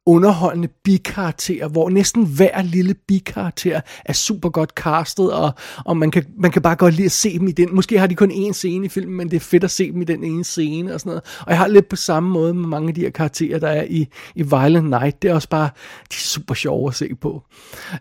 underholdende 0.07 0.69
bikarakterer, 0.69 1.69
hvor 1.69 1.91
næsten 1.91 2.27
hver 2.27 2.63
lille 2.63 2.95
bikarakter 2.95 3.81
er 4.05 4.13
super 4.13 4.49
godt 4.49 4.71
castet, 4.71 5.33
og, 5.33 5.53
og 5.85 5.97
man, 5.97 6.11
kan, 6.11 6.25
man 6.39 6.51
kan 6.51 6.63
bare 6.63 6.77
godt 6.77 6.95
lide 6.95 7.07
at 7.07 7.13
se 7.13 7.39
dem 7.39 7.49
i 7.49 7.53
den. 7.53 7.75
Måske 7.75 7.99
har 7.99 8.07
de 8.07 8.15
kun 8.15 8.31
én 8.31 8.53
scene 8.53 8.87
i 8.87 8.89
filmen, 8.89 9.17
men 9.17 9.31
det 9.31 9.37
er 9.37 9.41
fedt 9.41 9.65
at 9.65 9.71
se 9.71 9.93
dem 9.93 10.03
i 10.03 10.05
den 10.05 10.25
ene 10.25 10.45
scene 10.45 10.95
og 10.95 11.01
sådan 11.01 11.11
noget. 11.11 11.23
Og 11.41 11.51
jeg 11.51 11.59
har 11.59 11.67
lidt 11.67 11.89
på 11.89 11.97
samme 11.97 12.31
måde 12.31 12.55
med 12.55 12.69
mange 12.69 12.89
af 12.89 12.95
de 12.95 13.01
her 13.01 13.11
karakterer, 13.11 13.59
der 13.59 13.69
er 13.69 13.85
i, 13.91 14.09
i 14.35 14.43
Violent 14.43 14.91
Night. 14.91 15.23
Det 15.23 15.31
er 15.31 15.35
også 15.35 15.49
bare, 15.49 15.69
de 16.11 16.15
er 16.15 16.15
super 16.15 16.55
sjove 16.55 16.89
at 16.89 16.95
se 16.95 17.15
på. 17.21 17.43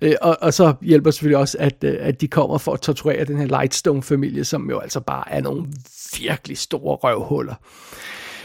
Øh, 0.02 0.16
og, 0.22 0.38
og 0.42 0.54
så 0.54 0.74
hjælper 0.82 1.12
selvfølgelig 1.12 1.38
også, 1.38 1.58
at, 1.60 1.84
øh, 1.84 1.96
at 2.00 2.22
de 2.22 2.28
kommer 2.28 2.58
for 2.58 2.74
at 2.74 2.82
torturere 2.82 3.26
den 3.26 3.38
her 3.38 3.46
Lightstone-familie, 3.46 4.44
som 4.44 4.70
jo 4.70 4.80
altså 4.80 5.00
bare 5.00 5.32
er 5.32 5.42
nogle 5.42 5.66
virkelig 6.20 6.58
store 6.58 6.96
røvhuller. 6.96 7.56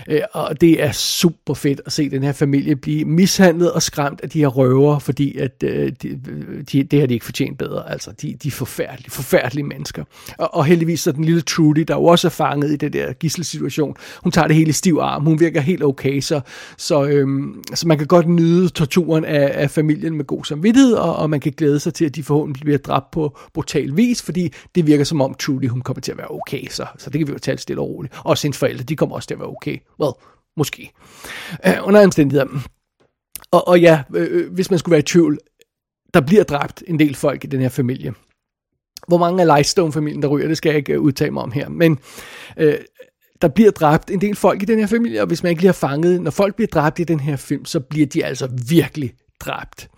Øh, 0.08 0.20
og 0.32 0.60
det 0.60 0.82
er 0.82 0.92
super 0.92 1.54
fedt 1.54 1.80
at 1.86 1.92
se 1.92 2.10
den 2.10 2.22
her 2.22 2.32
familie 2.32 2.76
blive 2.76 3.04
mishandlet 3.04 3.72
og 3.72 3.82
skræmt 3.82 4.20
af 4.20 4.30
de 4.30 4.38
her 4.38 4.46
røver, 4.46 4.98
fordi 4.98 5.38
at, 5.38 5.62
øh, 5.64 5.92
de, 6.02 6.20
de, 6.72 6.82
det 6.82 7.00
har 7.00 7.06
de 7.06 7.14
ikke 7.14 7.24
fortjent 7.24 7.58
bedre. 7.58 7.90
Altså, 7.90 8.12
de, 8.22 8.34
de 8.42 8.48
er 8.48 8.52
forfærdelige, 8.52 9.10
forfærdelige 9.10 9.64
mennesker. 9.64 10.04
Og, 10.38 10.54
og 10.54 10.64
heldigvis 10.64 11.00
så 11.00 11.12
den 11.12 11.24
lille 11.24 11.40
Trudy, 11.40 11.80
der 11.88 11.94
jo 11.94 12.04
også 12.04 12.28
er 12.28 12.30
fanget 12.30 12.72
i 12.72 12.76
det 12.76 12.92
der 12.92 13.12
gisselsituation, 13.12 13.96
hun 14.22 14.32
tager 14.32 14.46
det 14.46 14.56
hele 14.56 14.68
i 14.68 14.72
stiv 14.72 14.98
arm. 15.00 15.24
Hun 15.24 15.40
virker 15.40 15.60
helt 15.60 15.84
okay, 15.84 16.20
så, 16.20 16.40
så, 16.76 17.04
øhm, 17.04 17.64
så 17.74 17.88
man 17.88 17.98
kan 17.98 18.06
godt 18.06 18.28
nyde 18.28 18.68
torturen 18.68 19.24
af, 19.24 19.62
af 19.62 19.70
familien 19.70 20.16
med 20.16 20.24
god 20.24 20.44
samvittighed, 20.44 20.92
og, 20.92 21.16
og 21.16 21.30
man 21.30 21.40
kan 21.40 21.52
glæde 21.56 21.80
sig 21.80 21.94
til, 21.94 22.04
at 22.04 22.14
de 22.14 22.22
forhåbentlig 22.22 22.64
bliver 22.64 22.78
dræbt 22.78 23.10
på 23.10 23.38
brutal 23.54 23.96
vis, 23.96 24.22
fordi 24.22 24.52
det 24.74 24.86
virker 24.86 25.04
som 25.04 25.20
om 25.20 25.34
Trudy, 25.34 25.68
hun 25.68 25.80
kommer 25.80 26.00
til 26.00 26.12
at 26.12 26.18
være 26.18 26.30
okay, 26.30 26.66
så, 26.70 26.86
så 26.98 27.10
det 27.10 27.18
kan 27.18 27.26
vi 27.26 27.32
jo 27.32 27.38
tale 27.38 27.58
stille 27.58 27.82
og 27.82 27.88
roligt. 27.88 28.14
Og 28.24 28.36
hendes 28.42 28.58
forældre, 28.58 28.84
de 28.84 28.96
kommer 28.96 29.16
også 29.16 29.28
til 29.28 29.34
at 29.34 29.40
være 29.40 29.48
okay. 29.48 29.78
Well, 30.00 30.12
måske. 30.56 30.92
Uh, 31.66 31.86
under 31.86 32.04
omstændigheder. 32.04 32.46
Og, 33.50 33.68
og 33.68 33.80
ja, 33.80 34.02
øh, 34.14 34.28
øh, 34.30 34.52
hvis 34.52 34.70
man 34.70 34.78
skulle 34.78 34.92
være 34.92 34.98
i 35.00 35.02
tvivl, 35.02 35.38
der 36.14 36.20
bliver 36.20 36.44
dræbt 36.44 36.82
en 36.86 36.98
del 36.98 37.14
folk 37.14 37.44
i 37.44 37.46
den 37.46 37.60
her 37.60 37.68
familie. 37.68 38.14
Hvor 39.08 39.18
mange 39.18 39.42
af 39.42 39.46
Lightstone-familien, 39.46 40.22
der 40.22 40.28
ryger, 40.28 40.48
det 40.48 40.56
skal 40.56 40.70
jeg 40.70 40.76
ikke 40.76 40.92
øh, 40.92 41.00
udtale 41.00 41.30
mig 41.30 41.42
om 41.42 41.52
her. 41.52 41.68
Men 41.68 41.98
øh, 42.56 42.78
der 43.42 43.48
bliver 43.48 43.70
dræbt 43.70 44.10
en 44.10 44.20
del 44.20 44.36
folk 44.36 44.62
i 44.62 44.64
den 44.64 44.78
her 44.78 44.86
familie, 44.86 45.20
og 45.20 45.26
hvis 45.26 45.42
man 45.42 45.50
ikke 45.50 45.62
lige 45.62 45.68
har 45.68 45.88
fanget, 45.88 46.22
når 46.22 46.30
folk 46.30 46.54
bliver 46.54 46.68
dræbt 46.68 46.98
i 46.98 47.04
den 47.04 47.20
her 47.20 47.36
film, 47.36 47.64
så 47.64 47.80
bliver 47.80 48.06
de 48.06 48.24
altså 48.24 48.48
virkelig 48.68 49.14
dræbt. 49.40 49.88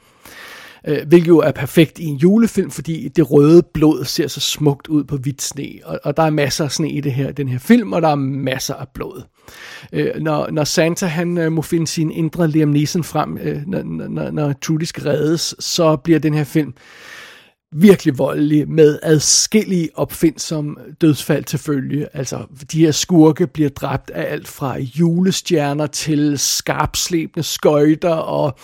Øh, 0.88 1.08
hvilket 1.08 1.28
jo 1.28 1.38
er 1.38 1.52
perfekt 1.52 1.98
i 1.98 2.04
en 2.04 2.16
julefilm, 2.16 2.70
fordi 2.70 3.08
det 3.08 3.30
røde 3.30 3.62
blod 3.74 4.04
ser 4.04 4.28
så 4.28 4.40
smukt 4.40 4.88
ud 4.88 5.04
på 5.04 5.16
hvidt 5.16 5.42
sne, 5.42 5.68
og, 5.84 6.00
og 6.04 6.16
der 6.16 6.22
er 6.22 6.30
masser 6.30 6.64
af 6.64 6.72
sne 6.72 6.90
i 6.90 7.00
det 7.00 7.12
her, 7.12 7.32
den 7.32 7.48
her 7.48 7.58
film, 7.58 7.92
og 7.92 8.02
der 8.02 8.08
er 8.08 8.14
masser 8.14 8.74
af 8.74 8.86
blod. 8.94 9.22
Øh, 9.92 10.14
når, 10.20 10.50
når 10.50 10.64
Santa 10.64 11.06
han 11.06 11.38
øh, 11.38 11.52
må 11.52 11.62
finde 11.62 11.86
sin 11.86 12.10
indre 12.10 12.48
Liam 12.48 12.68
Neeson 12.68 13.04
frem, 13.04 13.38
øh, 13.42 13.62
når, 13.66 13.82
når, 14.08 14.30
når 14.30 14.52
Trudy 14.52 14.82
skal 14.82 15.02
reddes, 15.02 15.54
så 15.58 15.96
bliver 15.96 16.18
den 16.18 16.34
her 16.34 16.44
film 16.44 16.74
virkelig 17.72 18.18
voldelig 18.18 18.68
med 18.68 18.98
adskillige 19.02 19.88
opfindsom 19.94 20.78
dødsfald 21.00 21.44
til 21.44 21.58
følge. 21.58 22.16
Altså, 22.16 22.46
de 22.72 22.80
her 22.80 22.90
skurke 22.90 23.46
bliver 23.46 23.68
dræbt 23.68 24.10
af 24.10 24.32
alt 24.32 24.48
fra 24.48 24.78
julestjerner 24.78 25.86
til 25.86 26.38
skarpslebende 26.38 27.42
skøjter 27.42 28.14
og 28.14 28.58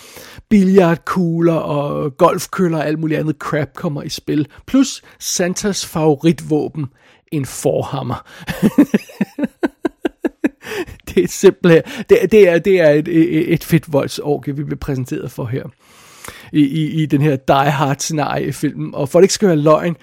billiardkugler 0.49 1.53
og 1.53 2.17
golfkøller 2.17 2.77
og 2.77 2.87
alt 2.87 2.99
muligt 2.99 3.19
andet 3.19 3.35
crap 3.35 3.73
kommer 3.73 4.01
i 4.03 4.09
spil. 4.09 4.47
Plus 4.65 5.01
Santas 5.19 5.85
favoritvåben, 5.85 6.85
en 7.31 7.45
forhammer. 7.45 8.27
det 11.07 11.23
er 11.23 11.27
simpelthen, 11.27 11.83
det, 12.09 12.31
det 12.31 12.49
er, 12.49 12.59
det 12.59 12.81
er 12.81 12.89
et, 12.89 13.07
et, 13.07 13.53
et 13.53 13.63
fedt 13.63 13.93
voldsorgie, 13.93 14.55
vi 14.55 14.63
bliver 14.63 14.79
præsenteret 14.79 15.31
for 15.31 15.45
her 15.45 15.63
i, 16.53 16.61
i, 16.61 17.01
i 17.01 17.05
den 17.05 17.21
her 17.21 17.35
Die 17.35 17.71
Hard 17.71 17.99
scenarie 17.99 18.53
film. 18.53 18.93
Og 18.93 19.09
for 19.09 19.19
det 19.19 19.23
ikke 19.23 19.33
skal 19.33 19.47
være 19.47 19.57
løgn, 19.57 19.95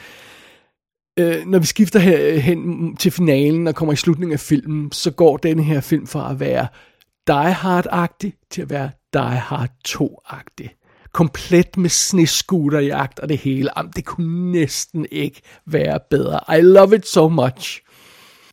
øh, 1.18 1.46
når 1.46 1.58
vi 1.58 1.66
skifter 1.66 1.98
her 1.98 2.18
øh, 2.20 2.36
hen 2.36 2.96
til 2.96 3.12
finalen 3.12 3.66
og 3.66 3.74
kommer 3.74 3.92
i 3.92 3.96
slutningen 3.96 4.32
af 4.32 4.40
filmen, 4.40 4.92
så 4.92 5.10
går 5.10 5.36
den 5.36 5.58
her 5.58 5.80
film 5.80 6.06
fra 6.06 6.30
at 6.30 6.40
være 6.40 6.66
Die 7.26 7.52
Hard-agtig 7.52 8.46
til 8.50 8.62
at 8.62 8.70
være 8.70 8.90
Die 9.12 9.38
Hard 9.38 9.70
2-agtig. 9.88 10.80
Komplet 11.12 11.76
med 11.76 11.90
snescooterjagt 11.90 13.20
og 13.20 13.28
det 13.28 13.38
hele. 13.38 13.70
Jamen, 13.76 13.92
det 13.96 14.04
kunne 14.04 14.52
næsten 14.52 15.06
ikke 15.10 15.40
være 15.66 16.00
bedre. 16.10 16.40
I 16.58 16.60
love 16.60 16.96
it 16.96 17.06
so 17.06 17.28
much. 17.28 17.83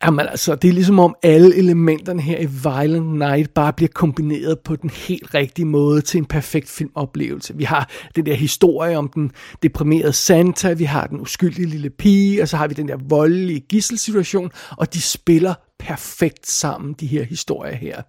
Jamen 0.04 0.28
altså, 0.28 0.54
det 0.54 0.68
er 0.68 0.72
ligesom 0.72 0.98
om 0.98 1.14
alle 1.22 1.56
elementerne 1.56 2.22
her 2.22 2.38
i 2.38 2.46
Violent 2.46 3.18
Night 3.18 3.54
bare 3.54 3.72
bliver 3.72 3.90
kombineret 3.94 4.58
på 4.64 4.76
den 4.76 4.90
helt 4.90 5.34
rigtige 5.34 5.66
måde 5.66 6.00
til 6.00 6.18
en 6.18 6.24
perfekt 6.24 6.68
filmoplevelse. 6.68 7.56
Vi 7.56 7.64
har 7.64 7.90
den 8.16 8.26
der 8.26 8.34
historie 8.34 8.98
om 8.98 9.08
den 9.08 9.30
deprimerede 9.62 10.12
Santa, 10.12 10.72
vi 10.72 10.84
har 10.84 11.06
den 11.06 11.20
uskyldige 11.20 11.66
lille 11.66 11.90
pige, 11.90 12.42
og 12.42 12.48
så 12.48 12.56
har 12.56 12.68
vi 12.68 12.74
den 12.74 12.88
der 12.88 12.96
voldelige 13.08 13.60
gisselsituation, 13.60 14.50
og 14.70 14.94
de 14.94 15.02
spiller 15.02 15.54
perfekt 15.86 16.48
sammen, 16.48 16.92
de 16.92 17.06
her 17.06 17.24
historier 17.24 17.74
her. 17.74 18.02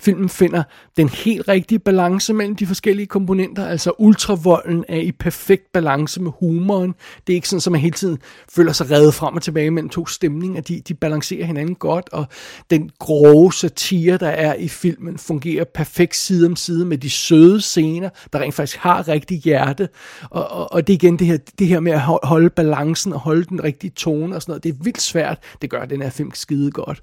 Filmen 0.00 0.28
finder 0.28 0.62
den 0.96 1.08
helt 1.08 1.48
rigtige 1.48 1.78
balance 1.78 2.32
mellem 2.32 2.56
de 2.56 2.66
forskellige 2.66 3.06
komponenter, 3.06 3.66
altså 3.66 3.92
ultravolden 3.98 4.84
er 4.88 5.00
i 5.00 5.12
perfekt 5.12 5.72
balance 5.72 6.22
med 6.22 6.30
humoren. 6.40 6.94
Det 7.26 7.32
er 7.32 7.34
ikke 7.34 7.48
sådan, 7.48 7.62
at 7.66 7.72
man 7.72 7.80
hele 7.80 7.92
tiden 7.92 8.18
føler 8.48 8.72
sig 8.72 8.90
reddet 8.90 9.14
frem 9.14 9.36
og 9.36 9.42
tilbage 9.42 9.70
mellem 9.70 9.88
to 9.88 10.06
stemninger. 10.06 10.60
De, 10.60 10.80
de 10.80 10.94
balancerer 10.94 11.46
hinanden 11.46 11.74
godt, 11.74 12.08
og 12.12 12.26
den 12.70 12.90
grove 12.98 13.52
satire, 13.52 14.16
der 14.16 14.28
er 14.28 14.54
i 14.54 14.68
filmen, 14.68 15.18
fungerer 15.18 15.64
perfekt 15.74 16.16
side 16.16 16.46
om 16.46 16.56
side 16.56 16.84
med 16.84 16.98
de 16.98 17.10
søde 17.10 17.60
scener, 17.60 18.08
der 18.32 18.38
rent 18.38 18.54
faktisk 18.54 18.78
har 18.78 19.08
rigtig 19.08 19.38
hjerte. 19.38 19.88
Og, 20.30 20.50
og, 20.50 20.72
og 20.72 20.86
det 20.86 20.92
er 20.92 20.96
igen 20.96 21.18
det 21.18 21.26
her, 21.26 21.38
det 21.58 21.66
her 21.66 21.80
med 21.80 21.92
at 21.92 22.00
holde 22.00 22.50
balancen 22.50 23.12
og 23.12 23.20
holde 23.20 23.44
den 23.44 23.64
rigtige 23.64 23.90
tone 23.90 24.36
og 24.36 24.42
sådan 24.42 24.50
noget. 24.50 24.64
Det 24.64 24.68
er 24.68 24.84
vildt 24.84 25.02
svært. 25.02 25.38
Det 25.62 25.70
gør 25.70 25.84
den 25.84 26.02
her 26.02 26.10
film 26.10 26.30
skide 26.34 26.70
godt 26.70 27.02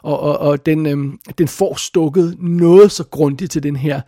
og, 0.01 0.19
og, 0.19 0.37
og 0.37 0.65
den, 0.65 0.85
øh, 0.85 1.13
den 1.37 1.47
får 1.47 1.75
stukket 1.75 2.35
noget 2.39 2.91
så 2.91 3.03
grundigt 3.03 3.51
til 3.51 3.63
den 3.63 3.75
her 3.75 4.01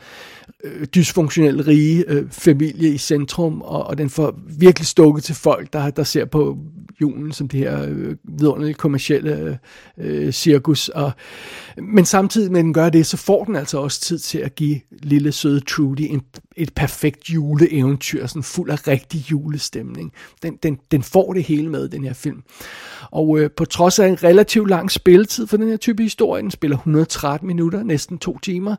øh, 0.63 0.85
dysfunktionelle 0.85 1.67
rige 1.67 2.03
øh, 2.07 2.29
familie 2.29 2.89
i 2.89 2.97
centrum, 2.97 3.61
og, 3.61 3.83
og 3.83 3.97
den 3.97 4.09
får 4.09 4.39
virkelig 4.57 4.87
stukket 4.87 5.23
til 5.23 5.35
folk, 5.35 5.73
der, 5.73 5.89
der 5.89 6.03
ser 6.03 6.25
på 6.25 6.57
julen 7.01 7.31
som 7.31 7.47
det 7.47 7.59
her 7.59 7.85
øh, 7.87 8.15
vidunderlige 8.23 8.73
kommercielle 8.73 9.59
øh, 9.97 10.25
øh, 10.25 10.31
cirkus. 10.31 10.89
Og, 10.89 11.11
men 11.77 12.05
samtidig 12.05 12.51
med 12.51 12.59
at 12.59 12.63
den 12.63 12.73
gør 12.73 12.89
det, 12.89 13.05
så 13.05 13.17
får 13.17 13.43
den 13.43 13.55
altså 13.55 13.77
også 13.77 14.01
tid 14.01 14.19
til 14.19 14.37
at 14.37 14.55
give 14.55 14.79
lille 14.91 15.31
søde 15.31 15.59
Trudy 15.59 16.01
en, 16.01 16.21
et 16.55 16.73
perfekt 16.73 17.29
juleeventyr, 17.29 18.27
sådan 18.27 18.43
fuld 18.43 18.69
af 18.69 18.87
rigtig 18.87 19.31
julestemning. 19.31 20.11
Den, 20.43 20.55
den, 20.63 20.79
den 20.91 21.03
får 21.03 21.33
det 21.33 21.43
hele 21.43 21.69
med, 21.69 21.89
den 21.89 22.03
her 22.03 22.13
film. 22.13 22.43
Og 23.11 23.39
øh, 23.39 23.49
på 23.57 23.65
trods 23.65 23.99
af 23.99 24.07
en 24.07 24.23
relativt 24.23 24.69
lang 24.69 24.91
spilletid 24.91 25.47
for 25.47 25.57
den 25.57 25.67
her 25.67 25.77
type 25.83 26.03
historie, 26.03 26.41
den 26.41 26.51
spiller 26.51 26.77
113 26.77 27.47
minutter, 27.47 27.83
næsten 27.83 28.17
to 28.19 28.37
timer, 28.37 28.75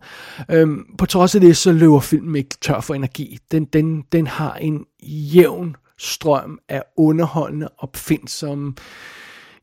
Øhm, 0.50 0.96
på 0.98 1.06
trods 1.06 1.34
af 1.34 1.40
det, 1.40 1.56
så 1.56 1.72
løber 1.72 2.00
filmen 2.00 2.36
ikke 2.36 2.56
tør 2.60 2.80
for 2.80 2.94
energi. 2.94 3.38
Den, 3.50 3.64
den, 3.64 4.02
den 4.12 4.26
har 4.26 4.54
en 4.54 4.84
jævn 5.02 5.76
strøm 5.98 6.58
af 6.68 6.82
underholdende, 6.96 7.68
opfindsomme 7.78 8.74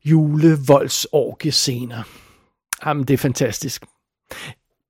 julevoldsorgescener. 0.04 2.02
Jamen, 2.86 3.04
det 3.04 3.14
er 3.14 3.18
fantastisk. 3.18 3.84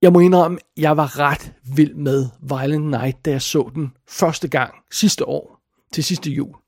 Jeg 0.02 0.12
må 0.12 0.20
indrømme, 0.20 0.58
jeg 0.76 0.96
var 0.96 1.18
ret 1.18 1.52
vild 1.76 1.94
med 1.94 2.28
Violent 2.42 2.86
Night, 2.86 3.24
da 3.24 3.30
jeg 3.30 3.42
så 3.42 3.70
den 3.74 3.92
første 4.08 4.48
gang 4.48 4.74
sidste 4.90 5.28
år, 5.28 5.60
til 5.92 6.04
sidste 6.04 6.30
jul. 6.30 6.61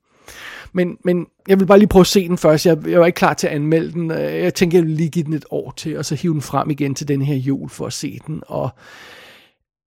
Men, 0.74 0.98
men 1.04 1.26
jeg 1.48 1.60
vil 1.60 1.66
bare 1.66 1.78
lige 1.78 1.88
prøve 1.88 2.00
at 2.00 2.06
se 2.06 2.28
den 2.28 2.38
først. 2.38 2.66
Jeg, 2.66 2.88
jeg 2.88 3.00
var 3.00 3.06
ikke 3.06 3.16
klar 3.16 3.34
til 3.34 3.46
at 3.46 3.52
anmelde 3.52 3.92
den. 3.92 4.10
Øh, 4.10 4.18
jeg 4.18 4.54
tænker, 4.54 4.78
jeg 4.78 4.86
vil 4.86 4.96
lige 4.96 5.10
give 5.10 5.24
den 5.24 5.32
et 5.32 5.44
år 5.50 5.72
til, 5.76 5.98
og 5.98 6.04
så 6.04 6.14
hive 6.14 6.32
den 6.32 6.42
frem 6.42 6.70
igen 6.70 6.94
til 6.94 7.08
den 7.08 7.22
her 7.22 7.34
jul 7.34 7.68
for 7.68 7.86
at 7.86 7.92
se 7.92 8.18
den. 8.26 8.42
Og 8.46 8.70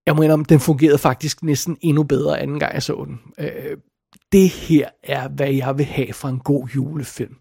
jeg 0.06 0.16
må 0.16 0.22
indrømme, 0.22 0.44
den 0.48 0.60
fungerede 0.60 0.98
faktisk 0.98 1.42
næsten 1.42 1.76
endnu 1.80 2.02
bedre 2.02 2.40
anden 2.40 2.58
gang 2.58 2.74
jeg 2.74 2.82
så 2.82 3.04
den. 3.06 3.20
Øh, 3.38 3.76
det 4.32 4.48
her 4.48 4.88
er, 5.02 5.28
hvad 5.28 5.52
jeg 5.52 5.78
vil 5.78 5.86
have 5.86 6.12
fra 6.12 6.28
en 6.28 6.38
god 6.38 6.68
julefilm. 6.68 7.36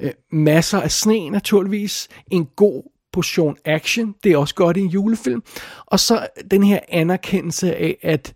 Øh, 0.00 0.10
masser 0.32 0.80
af 0.80 0.90
sne 0.90 1.30
naturligvis, 1.30 2.08
en 2.30 2.46
god 2.56 2.82
portion 3.12 3.56
action, 3.64 4.14
det 4.24 4.32
er 4.32 4.36
også 4.36 4.54
godt 4.54 4.76
i 4.76 4.80
en 4.80 4.88
julefilm, 4.88 5.42
og 5.86 6.00
så 6.00 6.26
den 6.50 6.62
her 6.62 6.80
anerkendelse 6.88 7.76
af, 7.76 7.96
at 8.02 8.34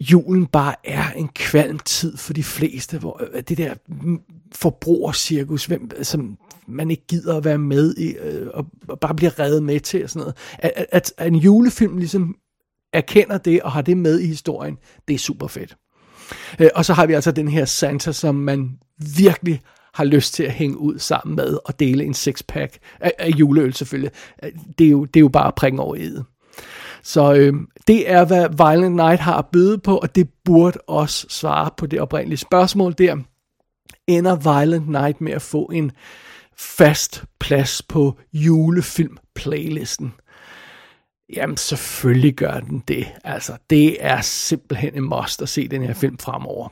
julen 0.00 0.46
bare 0.46 0.74
er 0.84 1.10
en 1.10 1.28
kvalm 1.28 1.78
tid 1.78 2.16
for 2.16 2.32
de 2.32 2.42
fleste, 2.44 2.98
hvor 2.98 3.22
øh, 3.32 3.42
det 3.42 3.58
der 3.58 3.74
forbrugercirkus, 4.54 5.66
hvem, 5.66 5.90
som 6.02 6.38
man 6.66 6.90
ikke 6.90 7.06
gider 7.08 7.36
at 7.36 7.44
være 7.44 7.58
med 7.58 7.94
i, 7.96 8.12
øh, 8.12 8.46
og 8.88 9.00
bare 9.00 9.14
bliver 9.14 9.38
reddet 9.38 9.62
med 9.62 9.80
til 9.80 10.04
og 10.04 10.10
sådan 10.10 10.20
noget. 10.20 10.36
At, 10.58 10.86
at, 10.92 11.12
at 11.18 11.26
en 11.26 11.36
julefilm 11.36 11.96
ligesom 11.96 12.36
erkender 12.92 13.38
det 13.38 13.62
og 13.62 13.72
har 13.72 13.82
det 13.82 13.96
med 13.96 14.20
i 14.20 14.26
historien, 14.26 14.78
det 15.08 15.14
er 15.14 15.18
super 15.18 15.46
fedt. 15.46 15.76
Øh, 16.60 16.68
og 16.74 16.84
så 16.84 16.94
har 16.94 17.06
vi 17.06 17.12
altså 17.12 17.30
den 17.30 17.48
her 17.48 17.64
Santa, 17.64 18.12
som 18.12 18.34
man 18.34 18.78
virkelig 19.16 19.60
har 19.94 20.04
lyst 20.04 20.34
til 20.34 20.42
at 20.42 20.52
hænge 20.52 20.78
ud 20.78 20.98
sammen 20.98 21.36
med 21.36 21.58
og 21.64 21.80
dele 21.80 22.04
en 22.04 22.14
sixpack 22.14 22.78
af, 23.00 23.12
af 23.18 23.28
juleøl 23.28 23.74
selvfølgelig. 23.74 24.10
Det 24.78 24.86
er 24.86 24.90
jo, 24.90 25.04
det 25.04 25.16
er 25.16 25.20
jo 25.20 25.28
bare 25.28 25.52
pring 25.56 25.80
over 25.80 25.94
i 25.94 26.00
så 27.02 27.34
øh, 27.34 27.54
det 27.86 28.10
er, 28.10 28.24
hvad 28.24 28.48
Violent 28.56 28.96
Night 28.96 29.20
har 29.20 29.38
at 29.38 29.46
byde 29.46 29.78
på, 29.78 29.96
og 29.96 30.14
det 30.14 30.28
burde 30.44 30.78
også 30.86 31.26
svare 31.28 31.70
på 31.76 31.86
det 31.86 32.00
oprindelige 32.00 32.38
spørgsmål 32.38 32.94
der. 32.98 33.16
Ender 34.06 34.36
Violent 34.36 34.88
Night 34.88 35.20
med 35.20 35.32
at 35.32 35.42
få 35.42 35.64
en 35.64 35.92
fast 36.56 37.24
plads 37.40 37.82
på 37.82 38.18
julefilm-playlisten? 38.32 40.14
Jamen, 41.34 41.56
selvfølgelig 41.56 42.34
gør 42.34 42.60
den 42.60 42.82
det. 42.88 43.06
Altså, 43.24 43.56
det 43.70 44.04
er 44.04 44.20
simpelthen 44.20 44.94
en 44.94 45.08
must 45.08 45.42
at 45.42 45.48
se 45.48 45.68
den 45.68 45.82
her 45.82 45.94
film 45.94 46.18
fremover. 46.18 46.68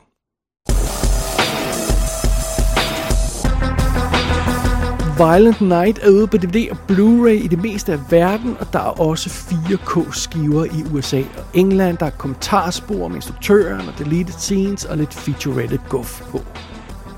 Violent 5.17 5.61
Night 5.61 5.99
er 6.03 6.09
ude 6.09 6.27
på 6.27 6.37
DVD 6.37 6.67
og 6.71 6.77
Blu-ray 6.91 7.43
i 7.43 7.47
det 7.47 7.61
meste 7.61 7.93
af 7.93 7.99
verden, 8.11 8.57
og 8.59 8.73
der 8.73 8.79
er 8.79 9.01
også 9.01 9.29
4K-skiver 9.29 10.65
i 10.65 10.93
USA 10.93 11.19
og 11.19 11.43
England. 11.53 11.97
Der 11.97 12.05
er 12.05 12.09
kommentarspor 12.09 13.05
om 13.05 13.15
instruktøren 13.15 13.87
og 13.87 13.93
deleted 13.99 14.33
scenes 14.33 14.85
og 14.85 14.97
lidt 14.97 15.13
featurette 15.13 15.79
guf 15.89 16.21
på. 16.21 16.41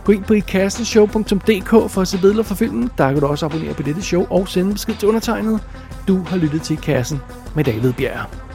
Gå 0.04 0.12
ind 0.12 0.24
på 0.24 0.34
ikastenshow.dk 0.34 1.92
for 1.92 2.02
at 2.02 2.08
se 2.08 2.18
billeder 2.18 2.44
fra 2.44 2.56
filmen. 2.56 2.90
Der 2.98 3.12
kan 3.12 3.22
du 3.22 3.28
også 3.28 3.46
abonnere 3.46 3.74
på 3.74 3.84
dette 3.84 4.02
show 4.02 4.26
og 4.30 4.48
sende 4.48 4.74
besked 4.74 4.96
til 4.96 5.08
undertegnet. 5.08 5.60
Du 6.08 6.24
har 6.24 6.38
lyttet 6.38 6.62
til 6.62 6.78
Kassen 6.78 7.22
med 7.56 7.64
David 7.64 7.94
Bjerg. 7.94 8.49